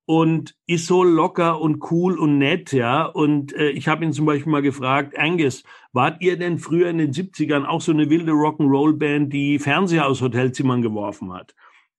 und 0.05 0.55
ist 0.67 0.85
so 0.85 1.03
locker 1.03 1.59
und 1.59 1.89
cool 1.89 2.19
und 2.19 2.37
nett, 2.37 2.71
ja. 2.71 3.05
Und 3.05 3.53
äh, 3.53 3.71
ich 3.71 3.87
habe 3.87 4.05
ihn 4.05 4.13
zum 4.13 4.27
Beispiel 4.27 4.51
mal 4.51 4.61
gefragt, 4.61 5.17
Angus, 5.17 5.63
wart 5.93 6.21
ihr 6.21 6.37
denn 6.37 6.59
früher 6.59 6.91
in 6.91 6.99
den 6.99 7.11
70ern 7.11 7.65
auch 7.65 7.81
so 7.81 7.91
eine 7.91 8.11
wilde 8.11 8.33
Rock'n'Roll-Band, 8.33 9.33
die 9.33 9.57
Fernseher 9.57 10.05
aus 10.05 10.21
Hotelzimmern 10.21 10.83
geworfen 10.83 11.33
hat? 11.33 11.55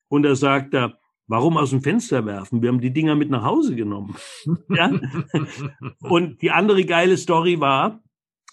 Und 0.06 0.24
er 0.24 0.36
sagt 0.36 0.72
da, 0.72 1.00
warum 1.26 1.56
aus 1.56 1.70
dem 1.70 1.82
Fenster 1.82 2.26
werfen? 2.26 2.62
Wir 2.62 2.68
haben 2.68 2.80
die 2.80 2.92
Dinger 2.92 3.16
mit 3.16 3.28
nach 3.28 3.42
Hause 3.42 3.74
genommen. 3.74 4.14
ja? 4.68 4.92
Und 6.00 6.42
die 6.42 6.52
andere 6.52 6.84
geile 6.84 7.16
Story 7.16 7.58
war, 7.58 8.04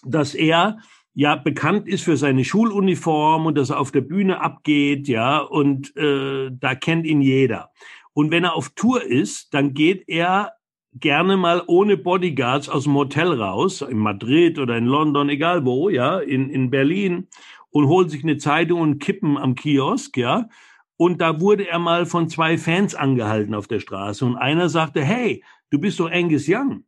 dass 0.02 0.34
er 0.34 0.78
ja 1.14 1.36
bekannt 1.36 1.88
ist 1.88 2.04
für 2.04 2.16
seine 2.16 2.44
Schuluniform 2.44 3.46
und 3.46 3.58
dass 3.58 3.70
er 3.70 3.80
auf 3.80 3.92
der 3.92 4.00
Bühne 4.02 4.40
abgeht, 4.40 5.08
ja, 5.08 5.38
und 5.38 5.96
äh, 5.96 6.50
da 6.52 6.74
kennt 6.74 7.06
ihn 7.06 7.20
jeder. 7.20 7.70
Und 8.12 8.30
wenn 8.30 8.44
er 8.44 8.54
auf 8.54 8.70
Tour 8.70 9.02
ist, 9.02 9.54
dann 9.54 9.74
geht 9.74 10.04
er 10.08 10.52
gerne 10.92 11.36
mal 11.36 11.62
ohne 11.66 11.96
Bodyguards 11.96 12.68
aus 12.68 12.84
dem 12.84 12.94
Hotel 12.94 13.32
raus, 13.40 13.82
in 13.82 13.98
Madrid 13.98 14.58
oder 14.58 14.76
in 14.76 14.86
London, 14.86 15.28
egal 15.28 15.64
wo, 15.64 15.88
ja, 15.88 16.18
in, 16.18 16.50
in 16.50 16.70
Berlin 16.70 17.28
und 17.70 17.86
holt 17.86 18.10
sich 18.10 18.22
eine 18.22 18.36
Zeitung 18.36 18.80
und 18.80 18.98
Kippen 18.98 19.38
am 19.38 19.54
Kiosk, 19.54 20.16
ja. 20.16 20.48
Und 20.96 21.20
da 21.20 21.40
wurde 21.40 21.66
er 21.66 21.78
mal 21.78 22.04
von 22.04 22.28
zwei 22.28 22.58
Fans 22.58 22.94
angehalten 22.94 23.54
auf 23.54 23.66
der 23.68 23.80
Straße 23.80 24.24
und 24.24 24.36
einer 24.36 24.68
sagte, 24.68 25.02
hey, 25.02 25.42
du 25.70 25.78
bist 25.78 25.98
doch 25.98 26.10
Angus 26.10 26.44
Young. 26.46 26.84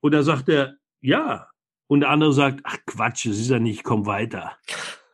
Und 0.00 0.12
da 0.12 0.22
sagt 0.22 0.48
er, 0.48 0.76
ja. 1.00 1.46
Und 1.88 2.00
der 2.00 2.10
andere 2.10 2.32
sagt, 2.32 2.60
ach 2.64 2.78
Quatsch, 2.86 3.26
es 3.26 3.38
ist 3.38 3.50
ja 3.50 3.58
nicht, 3.58 3.84
komm 3.84 4.06
weiter. 4.06 4.56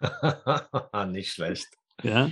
nicht 1.08 1.32
schlecht. 1.32 1.68
Ja. 2.02 2.30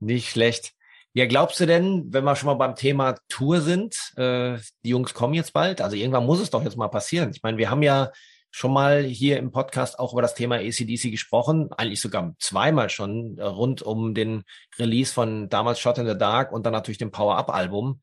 Nicht 0.00 0.30
schlecht. 0.30 0.74
Ja, 1.12 1.26
glaubst 1.26 1.60
du 1.60 1.66
denn, 1.66 2.12
wenn 2.12 2.24
wir 2.24 2.34
schon 2.34 2.48
mal 2.48 2.54
beim 2.54 2.74
Thema 2.74 3.14
Tour 3.28 3.60
sind, 3.60 3.94
äh, 4.16 4.58
die 4.84 4.88
Jungs 4.88 5.14
kommen 5.14 5.34
jetzt 5.34 5.52
bald, 5.52 5.80
also 5.80 5.94
irgendwann 5.94 6.26
muss 6.26 6.40
es 6.40 6.50
doch 6.50 6.64
jetzt 6.64 6.76
mal 6.76 6.88
passieren. 6.88 7.30
Ich 7.32 7.42
meine, 7.42 7.56
wir 7.56 7.70
haben 7.70 7.84
ja 7.84 8.10
schon 8.50 8.72
mal 8.72 9.02
hier 9.02 9.38
im 9.38 9.52
Podcast 9.52 9.98
auch 9.98 10.12
über 10.12 10.22
das 10.22 10.34
Thema 10.34 10.56
ACDC 10.56 11.10
gesprochen, 11.10 11.70
eigentlich 11.72 12.00
sogar 12.00 12.34
zweimal 12.38 12.90
schon 12.90 13.38
äh, 13.38 13.44
rund 13.44 13.82
um 13.82 14.14
den 14.14 14.44
Release 14.78 15.12
von 15.12 15.48
damals 15.48 15.78
Shot 15.78 15.98
in 15.98 16.06
the 16.06 16.18
Dark 16.18 16.52
und 16.52 16.66
dann 16.66 16.72
natürlich 16.72 16.98
dem 16.98 17.10
Power-Up-Album. 17.10 18.00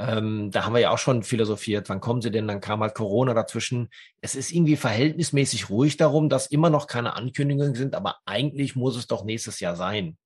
Ähm, 0.00 0.50
da 0.50 0.64
haben 0.64 0.72
wir 0.72 0.80
ja 0.80 0.90
auch 0.90 0.98
schon 0.98 1.22
philosophiert, 1.22 1.88
wann 1.88 2.00
kommen 2.00 2.22
sie 2.22 2.30
denn? 2.30 2.48
Dann 2.48 2.60
kam 2.60 2.80
halt 2.80 2.94
Corona 2.94 3.34
dazwischen. 3.34 3.90
Es 4.20 4.34
ist 4.34 4.52
irgendwie 4.52 4.76
verhältnismäßig 4.76 5.68
ruhig 5.68 5.96
darum, 5.96 6.28
dass 6.28 6.46
immer 6.46 6.70
noch 6.70 6.86
keine 6.86 7.16
Ankündigungen 7.16 7.74
sind, 7.74 7.94
aber 7.94 8.16
eigentlich 8.24 8.76
muss 8.76 8.96
es 8.96 9.06
doch 9.06 9.24
nächstes 9.24 9.60
Jahr 9.60 9.76
sein. 9.76 10.16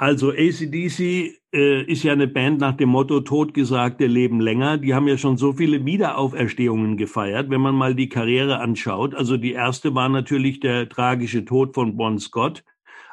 Also 0.00 0.30
ACDC 0.30 1.40
äh, 1.52 1.82
ist 1.82 2.04
ja 2.04 2.12
eine 2.12 2.28
Band 2.28 2.60
nach 2.60 2.76
dem 2.76 2.90
Motto 2.90 3.20
Totgesagte 3.20 4.06
leben 4.06 4.40
länger. 4.40 4.78
Die 4.78 4.94
haben 4.94 5.08
ja 5.08 5.18
schon 5.18 5.36
so 5.36 5.54
viele 5.54 5.84
Wiederauferstehungen 5.84 6.96
gefeiert, 6.96 7.50
wenn 7.50 7.60
man 7.60 7.74
mal 7.74 7.96
die 7.96 8.08
Karriere 8.08 8.60
anschaut. 8.60 9.14
Also 9.14 9.36
die 9.36 9.54
erste 9.54 9.96
war 9.96 10.08
natürlich 10.08 10.60
der 10.60 10.88
tragische 10.88 11.44
Tod 11.44 11.74
von 11.74 11.96
Bon 11.96 12.18
Scott 12.20 12.62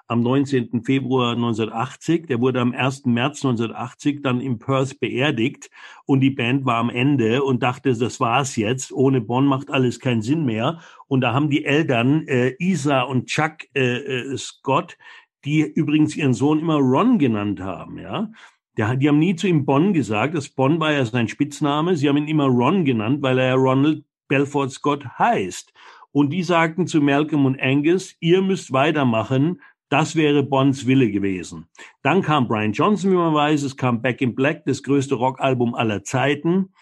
am 0.07 0.21
19. 0.21 0.83
Februar 0.83 1.33
1980. 1.33 2.27
Der 2.27 2.41
wurde 2.41 2.61
am 2.61 2.73
1. 2.73 3.05
März 3.05 3.43
1980 3.43 4.21
dann 4.21 4.41
in 4.41 4.59
Perth 4.59 4.99
beerdigt 4.99 5.69
und 6.05 6.21
die 6.21 6.31
Band 6.31 6.65
war 6.65 6.77
am 6.77 6.89
Ende 6.89 7.43
und 7.43 7.63
dachte, 7.63 7.93
das 7.93 8.19
war's 8.19 8.55
jetzt. 8.55 8.91
Ohne 8.91 9.21
Bon 9.21 9.45
macht 9.45 9.71
alles 9.71 9.99
keinen 9.99 10.21
Sinn 10.21 10.45
mehr. 10.45 10.79
Und 11.07 11.21
da 11.21 11.33
haben 11.33 11.49
die 11.49 11.65
Eltern 11.65 12.27
äh, 12.27 12.55
Isa 12.59 13.01
und 13.01 13.27
Chuck 13.27 13.63
äh, 13.73 13.97
äh, 13.97 14.37
Scott 14.37 14.97
die 15.45 15.61
übrigens 15.61 16.15
ihren 16.15 16.33
Sohn 16.33 16.59
immer 16.59 16.77
Ron 16.77 17.19
genannt 17.19 17.61
haben, 17.61 17.99
ja. 17.99 18.31
Der, 18.77 18.97
die 18.97 19.07
haben 19.07 19.19
nie 19.19 19.37
zu 19.37 19.47
ihm 19.47 19.63
Bonn 19.63 19.93
gesagt. 19.93 20.35
Das 20.35 20.49
Bonn 20.49 20.81
war 20.81 20.91
ja 20.91 21.05
sein 21.05 21.29
Spitzname. 21.29 21.95
Sie 21.95 22.09
haben 22.09 22.17
ihn 22.17 22.27
immer 22.27 22.47
Ron 22.47 22.83
genannt, 22.83 23.21
weil 23.21 23.39
er 23.39 23.45
ja 23.45 23.53
Ronald 23.53 24.03
Belfort 24.27 24.69
Scott 24.69 25.05
heißt. 25.17 25.71
Und 26.11 26.31
die 26.31 26.43
sagten 26.43 26.85
zu 26.85 26.99
Malcolm 26.99 27.45
und 27.45 27.61
Angus, 27.61 28.15
ihr 28.19 28.41
müsst 28.41 28.73
weitermachen. 28.73 29.61
Das 29.89 30.15
wäre 30.15 30.43
Bonds 30.43 30.87
Wille 30.87 31.11
gewesen. 31.11 31.67
Dann 32.01 32.21
kam 32.21 32.47
Brian 32.47 32.73
Johnson, 32.73 33.11
wie 33.11 33.15
man 33.15 33.33
weiß. 33.33 33.63
Es 33.63 33.77
kam 33.77 34.01
Back 34.01 34.21
in 34.21 34.35
Black, 34.35 34.65
das 34.65 34.81
größte 34.83 35.15
Rockalbum 35.15 35.75
aller 35.75 36.03
Zeiten. 36.03 36.73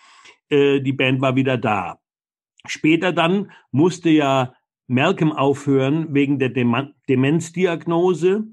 Äh, 0.50 0.80
die 0.80 0.94
Band 0.94 1.22
war 1.22 1.36
wieder 1.36 1.58
da. 1.58 2.00
Später 2.66 3.12
dann 3.12 3.52
musste 3.72 4.10
ja 4.10 4.54
Malcolm 4.88 5.32
aufhören 5.32 6.14
wegen 6.14 6.40
der 6.40 6.50
Dem 6.50 6.94
Demenzdiagnose. 7.10 8.46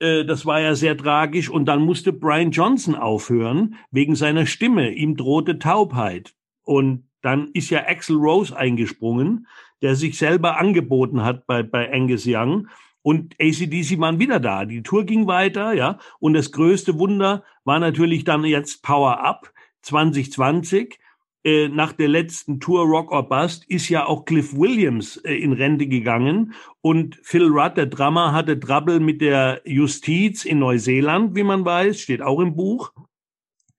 Äh, 0.00 0.24
das 0.24 0.44
war 0.44 0.60
ja 0.60 0.74
sehr 0.74 0.96
tragisch. 0.96 1.48
Und 1.48 1.66
dann 1.66 1.82
musste 1.82 2.12
Brian 2.12 2.50
Johnson 2.50 2.94
aufhören 2.94 3.76
wegen 3.90 4.16
seiner 4.16 4.46
Stimme. 4.46 4.92
Ihm 4.92 5.16
drohte 5.16 5.58
Taubheit. 5.58 6.34
Und 6.62 7.08
dann 7.22 7.48
ist 7.54 7.70
ja 7.70 7.86
Axel 7.86 8.16
Rose 8.16 8.54
eingesprungen, 8.54 9.46
der 9.80 9.96
sich 9.96 10.18
selber 10.18 10.58
angeboten 10.58 11.24
hat 11.24 11.46
bei, 11.46 11.62
bei 11.62 11.90
Angus 11.90 12.24
Young. 12.26 12.68
Und 13.04 13.34
ACDC 13.38 14.00
waren 14.00 14.18
wieder 14.18 14.40
da. 14.40 14.64
Die 14.64 14.82
Tour 14.82 15.04
ging 15.04 15.26
weiter, 15.26 15.74
ja. 15.74 15.98
Und 16.20 16.32
das 16.32 16.52
größte 16.52 16.98
Wunder 16.98 17.44
war 17.62 17.78
natürlich 17.78 18.24
dann 18.24 18.44
jetzt 18.44 18.82
Power 18.82 19.22
Up 19.22 19.52
2020 19.82 20.98
äh, 21.44 21.68
nach 21.68 21.92
der 21.92 22.08
letzten 22.08 22.60
Tour 22.60 22.86
Rock 22.86 23.12
or 23.12 23.28
Bust 23.28 23.66
ist 23.68 23.90
ja 23.90 24.06
auch 24.06 24.24
Cliff 24.24 24.56
Williams 24.56 25.18
äh, 25.18 25.34
in 25.34 25.52
Rente 25.52 25.86
gegangen 25.86 26.54
und 26.80 27.20
Phil 27.22 27.48
Rudd, 27.48 27.76
der 27.76 27.84
Drummer, 27.84 28.32
hatte 28.32 28.58
Trouble 28.58 28.98
mit 28.98 29.20
der 29.20 29.60
Justiz 29.66 30.46
in 30.46 30.60
Neuseeland, 30.60 31.36
wie 31.36 31.42
man 31.42 31.62
weiß, 31.62 32.00
steht 32.00 32.22
auch 32.22 32.40
im 32.40 32.56
Buch. 32.56 32.94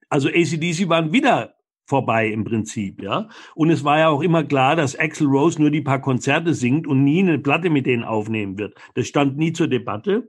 Also 0.08 0.28
ACDC 0.28 0.88
waren 0.88 1.12
wieder 1.12 1.55
vorbei 1.86 2.28
im 2.28 2.44
Prinzip, 2.44 3.02
ja. 3.02 3.28
Und 3.54 3.70
es 3.70 3.84
war 3.84 3.98
ja 3.98 4.08
auch 4.08 4.22
immer 4.22 4.44
klar, 4.44 4.76
dass 4.76 4.98
Axel 4.98 5.26
Rose 5.26 5.60
nur 5.60 5.70
die 5.70 5.80
paar 5.80 6.00
Konzerte 6.00 6.52
singt 6.52 6.86
und 6.86 7.04
nie 7.04 7.20
eine 7.20 7.38
Platte 7.38 7.70
mit 7.70 7.86
denen 7.86 8.04
aufnehmen 8.04 8.58
wird. 8.58 8.74
Das 8.94 9.06
stand 9.06 9.36
nie 9.36 9.52
zur 9.52 9.68
Debatte. 9.68 10.28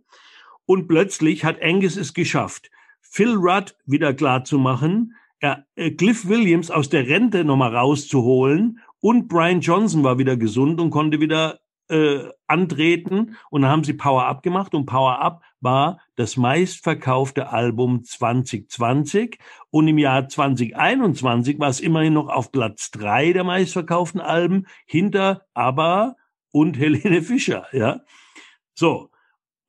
Und 0.65 0.87
plötzlich 0.87 1.43
hat 1.43 1.61
Angus 1.61 1.97
es 1.97 2.13
geschafft, 2.13 2.69
Phil 3.01 3.35
Rudd 3.35 3.75
wieder 3.85 4.13
klar 4.13 4.43
zu 4.43 4.59
machen, 4.59 5.15
ja, 5.41 5.63
äh, 5.75 5.91
Cliff 5.91 6.27
Williams 6.27 6.71
aus 6.71 6.89
der 6.89 7.07
Rente 7.07 7.43
nochmal 7.43 7.75
rauszuholen 7.75 8.79
und 8.99 9.27
Brian 9.27 9.61
Johnson 9.61 10.03
war 10.03 10.17
wieder 10.17 10.35
gesund 10.35 10.81
und 10.81 10.89
konnte 10.89 11.19
wieder 11.19 11.59
äh, 11.89 12.25
antreten 12.47 13.37
und 13.49 13.61
dann 13.61 13.71
haben 13.71 13.83
sie 13.83 13.93
Power 13.93 14.25
Up 14.25 14.43
gemacht 14.43 14.73
und 14.73 14.85
Power 14.85 15.19
Up 15.19 15.41
war 15.59 15.99
das 16.15 16.37
meistverkaufte 16.37 17.49
Album 17.49 18.03
2020 18.03 19.39
und 19.69 19.87
im 19.87 19.97
Jahr 19.97 20.27
2021 20.27 21.59
war 21.59 21.69
es 21.69 21.79
immerhin 21.79 22.13
noch 22.13 22.29
auf 22.29 22.51
Platz 22.51 22.91
drei 22.91 23.33
der 23.33 23.43
meistverkauften 23.43 24.21
Alben 24.21 24.67
hinter 24.85 25.45
ABBA 25.53 26.15
und 26.51 26.77
Helene 26.79 27.21
Fischer, 27.21 27.67
ja. 27.71 28.01
So. 28.73 29.09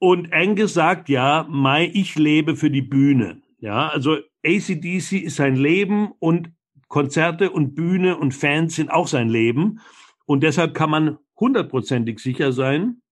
Und 0.01 0.33
Angus 0.33 0.75
sagt 0.75 1.09
ja, 1.09 1.45
Mai, 1.49 1.91
ich 1.93 2.15
lebe 2.15 2.55
für 2.55 2.71
die 2.71 2.83
Bühne. 2.83 3.43
Ja, 3.59 3.89
also 3.89 4.19
ACDC 4.47 5.13
ist 5.25 5.37
sein 5.37 5.57
Leben 5.57 6.13
und 6.21 6.53
Konzerte 6.87 7.51
und 7.51 7.75
Bühne 7.75 8.17
und 8.17 8.33
Fans 8.33 8.77
sind 8.77 8.91
auch 8.91 9.09
sein 9.09 9.29
Leben. 9.29 9.81
Und 10.25 10.43
deshalb 10.43 10.75
kann 10.75 10.91
man 10.91 11.19
hundertprozentig 11.39 12.21
sicher 12.21 12.53
sein, 12.53 13.03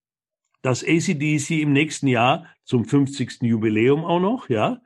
dass 0.66 0.82
ACDC 0.82 1.62
im 1.62 1.72
nächsten 1.72 2.08
Jahr 2.08 2.48
zum 2.64 2.84
50. 2.84 3.42
Jubiläum 3.42 4.04
auch 4.04 4.18
noch, 4.18 4.48
ja, 4.48 4.82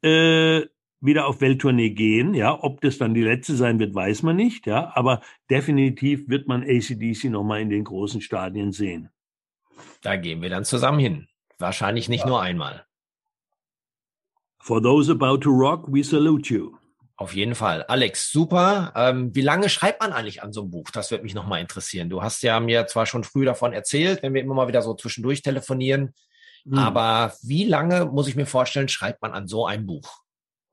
äh, 0.00 0.62
wieder 1.00 1.26
auf 1.26 1.42
Welttournee 1.42 1.90
gehen. 1.90 2.32
Ja, 2.32 2.58
ob 2.58 2.80
das 2.80 2.96
dann 2.96 3.12
die 3.12 3.24
letzte 3.24 3.54
sein 3.54 3.78
wird, 3.78 3.94
weiß 3.94 4.22
man 4.22 4.36
nicht. 4.36 4.66
Ja, 4.66 4.90
aber 4.94 5.20
definitiv 5.50 6.30
wird 6.30 6.48
man 6.48 6.62
ACDC 6.62 7.24
nochmal 7.24 7.60
in 7.60 7.68
den 7.68 7.84
großen 7.84 8.22
Stadien 8.22 8.72
sehen. 8.72 9.10
Da 10.00 10.16
gehen 10.16 10.40
wir 10.40 10.48
dann 10.48 10.64
zusammen 10.64 10.98
hin. 10.98 11.28
Wahrscheinlich 11.58 12.08
nicht 12.08 12.22
ja. 12.22 12.28
nur 12.28 12.40
einmal. 12.40 12.86
For 14.60 14.82
those 14.82 15.12
about 15.12 15.40
to 15.40 15.50
rock, 15.50 15.92
we 15.92 16.02
salute 16.02 16.52
you. 16.52 16.78
Auf 17.18 17.34
jeden 17.34 17.56
Fall. 17.56 17.82
Alex, 17.82 18.30
super. 18.30 18.92
Ähm, 18.94 19.34
wie 19.34 19.40
lange 19.40 19.68
schreibt 19.68 20.00
man 20.00 20.12
eigentlich 20.12 20.40
an 20.44 20.52
so 20.52 20.60
einem 20.60 20.70
Buch? 20.70 20.90
Das 20.92 21.10
würde 21.10 21.24
mich 21.24 21.34
nochmal 21.34 21.60
interessieren. 21.60 22.08
Du 22.08 22.22
hast 22.22 22.44
ja 22.44 22.60
mir 22.60 22.86
zwar 22.86 23.06
schon 23.06 23.24
früh 23.24 23.44
davon 23.44 23.72
erzählt, 23.72 24.22
wenn 24.22 24.34
wir 24.34 24.40
immer 24.40 24.54
mal 24.54 24.68
wieder 24.68 24.82
so 24.82 24.94
zwischendurch 24.94 25.42
telefonieren, 25.42 26.14
hm. 26.64 26.78
aber 26.78 27.34
wie 27.42 27.64
lange, 27.64 28.04
muss 28.04 28.28
ich 28.28 28.36
mir 28.36 28.46
vorstellen, 28.46 28.88
schreibt 28.88 29.20
man 29.20 29.32
an 29.32 29.48
so 29.48 29.66
einem 29.66 29.84
Buch? 29.84 30.20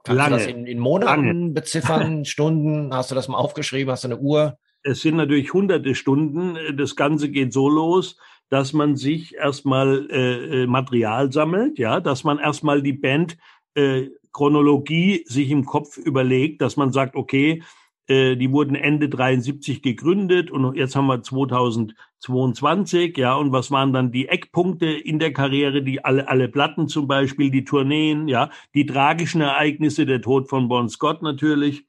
Kannst 0.03 0.19
lange. 0.19 0.37
du 0.37 0.43
das 0.43 0.47
in, 0.47 0.67
in 0.67 0.77
Monaten 0.77 1.25
lange. 1.25 1.49
beziffern, 1.53 2.25
Stunden? 2.25 2.93
Hast 2.93 3.09
du 3.09 3.15
das 3.15 3.27
mal 3.27 3.37
aufgeschrieben? 3.37 3.91
Hast 3.91 4.03
du 4.03 4.09
eine 4.09 4.19
Uhr? 4.19 4.59
Es 4.83 5.01
sind 5.01 5.15
natürlich 5.15 5.51
hunderte 5.51 5.95
Stunden. 5.95 6.77
Das 6.77 6.95
Ganze 6.95 7.29
geht 7.29 7.53
so 7.53 7.69
los, 7.69 8.17
dass 8.49 8.71
man 8.71 8.95
sich 8.95 9.33
erstmal 9.33 10.07
äh, 10.11 10.61
äh 10.61 10.67
Material 10.67 11.31
sammelt, 11.31 11.79
ja, 11.79 11.99
dass 11.99 12.23
man 12.23 12.37
erstmal 12.37 12.83
die 12.83 12.93
Band 12.93 13.35
äh, 13.73 14.09
Chronologie 14.35 15.23
sich 15.27 15.49
im 15.49 15.65
Kopf 15.65 15.97
überlegt, 15.97 16.61
dass 16.61 16.75
man 16.75 16.91
sagt, 16.91 17.15
okay, 17.15 17.63
äh, 18.07 18.35
die 18.35 18.51
wurden 18.51 18.75
Ende 18.75 19.07
73 19.07 19.81
gegründet 19.81 20.51
und 20.51 20.75
jetzt 20.75 20.93
haben 20.97 21.07
wir 21.07 21.23
2022, 21.23 23.17
ja, 23.17 23.35
und 23.35 23.53
was 23.53 23.71
waren 23.71 23.93
dann 23.93 24.11
die 24.11 24.27
Eckpunkte 24.27 24.87
in 24.87 25.19
der 25.19 25.31
Karriere, 25.31 25.83
die 25.83 26.03
alle, 26.03 26.27
alle 26.27 26.49
Platten 26.49 26.89
zum 26.89 27.07
Beispiel, 27.07 27.49
die 27.49 27.63
Tourneen, 27.63 28.27
ja, 28.27 28.49
die 28.73 28.85
tragischen 28.85 29.39
Ereignisse, 29.39 30.05
der 30.05 30.21
Tod 30.21 30.49
von 30.49 30.67
Bon 30.67 30.89
Scott 30.89 31.21
natürlich. 31.21 31.85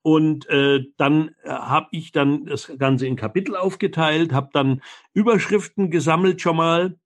Und 0.00 0.48
äh, 0.48 0.86
dann 0.96 1.32
äh, 1.42 1.50
habe 1.50 1.88
ich 1.90 2.12
dann 2.12 2.46
das 2.46 2.72
Ganze 2.78 3.06
in 3.06 3.16
Kapitel 3.16 3.56
aufgeteilt, 3.56 4.32
habe 4.32 4.48
dann 4.54 4.80
Überschriften 5.12 5.90
gesammelt 5.90 6.40
schon 6.40 6.56
mal, 6.56 6.96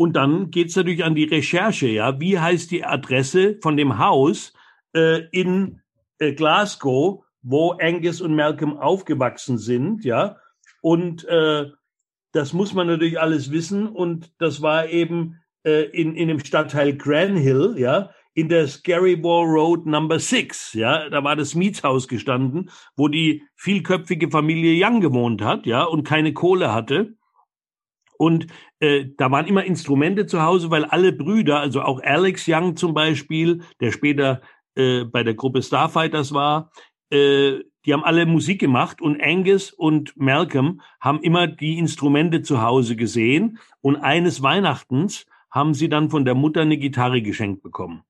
und 0.00 0.14
dann 0.14 0.50
geht's 0.50 0.76
natürlich 0.76 1.04
an 1.04 1.14
die 1.14 1.24
Recherche, 1.24 1.86
ja. 1.86 2.18
Wie 2.18 2.38
heißt 2.38 2.70
die 2.70 2.86
Adresse 2.86 3.58
von 3.60 3.76
dem 3.76 3.98
Haus 3.98 4.54
äh, 4.94 5.28
in 5.30 5.82
äh, 6.18 6.32
Glasgow, 6.32 7.22
wo 7.42 7.72
Angus 7.72 8.22
und 8.22 8.34
Malcolm 8.34 8.78
aufgewachsen 8.78 9.58
sind, 9.58 10.06
ja. 10.06 10.38
Und 10.80 11.28
äh, 11.28 11.66
das 12.32 12.54
muss 12.54 12.72
man 12.72 12.86
natürlich 12.86 13.20
alles 13.20 13.52
wissen. 13.52 13.88
Und 13.88 14.32
das 14.38 14.62
war 14.62 14.88
eben 14.88 15.36
äh, 15.64 15.82
in, 15.90 16.16
in 16.16 16.28
dem 16.28 16.40
Stadtteil 16.42 16.96
Granhill, 16.96 17.74
ja, 17.76 18.08
in 18.32 18.48
der 18.48 18.68
Scary 18.68 19.22
Wall 19.22 19.44
Road 19.44 19.84
Number 19.84 20.18
6. 20.18 20.72
Ja, 20.72 21.10
da 21.10 21.22
war 21.24 21.36
das 21.36 21.54
Mietshaus 21.54 22.08
gestanden, 22.08 22.70
wo 22.96 23.08
die 23.08 23.42
vielköpfige 23.54 24.30
Familie 24.30 24.82
Young 24.82 25.02
gewohnt 25.02 25.42
hat, 25.42 25.66
ja, 25.66 25.82
und 25.82 26.04
keine 26.04 26.32
Kohle 26.32 26.72
hatte. 26.72 27.18
Und 28.20 28.48
äh, 28.80 29.06
da 29.16 29.30
waren 29.30 29.46
immer 29.46 29.64
Instrumente 29.64 30.26
zu 30.26 30.42
Hause, 30.42 30.70
weil 30.70 30.84
alle 30.84 31.10
Brüder, 31.10 31.58
also 31.58 31.80
auch 31.80 32.02
Alex 32.02 32.44
Young 32.46 32.76
zum 32.76 32.92
Beispiel, 32.92 33.62
der 33.80 33.92
später 33.92 34.42
äh, 34.74 35.04
bei 35.04 35.22
der 35.22 35.32
Gruppe 35.32 35.62
Starfighters 35.62 36.34
war, 36.34 36.70
äh, 37.08 37.60
die 37.86 37.94
haben 37.94 38.04
alle 38.04 38.26
Musik 38.26 38.60
gemacht 38.60 39.00
und 39.00 39.22
Angus 39.22 39.72
und 39.72 40.12
Malcolm 40.18 40.82
haben 41.00 41.22
immer 41.22 41.46
die 41.46 41.78
Instrumente 41.78 42.42
zu 42.42 42.60
Hause 42.60 42.94
gesehen 42.94 43.58
und 43.80 43.96
eines 43.96 44.42
Weihnachtens 44.42 45.24
haben 45.50 45.72
sie 45.72 45.88
dann 45.88 46.10
von 46.10 46.26
der 46.26 46.34
Mutter 46.34 46.60
eine 46.60 46.76
Gitarre 46.76 47.22
geschenkt 47.22 47.62
bekommen. 47.62 48.02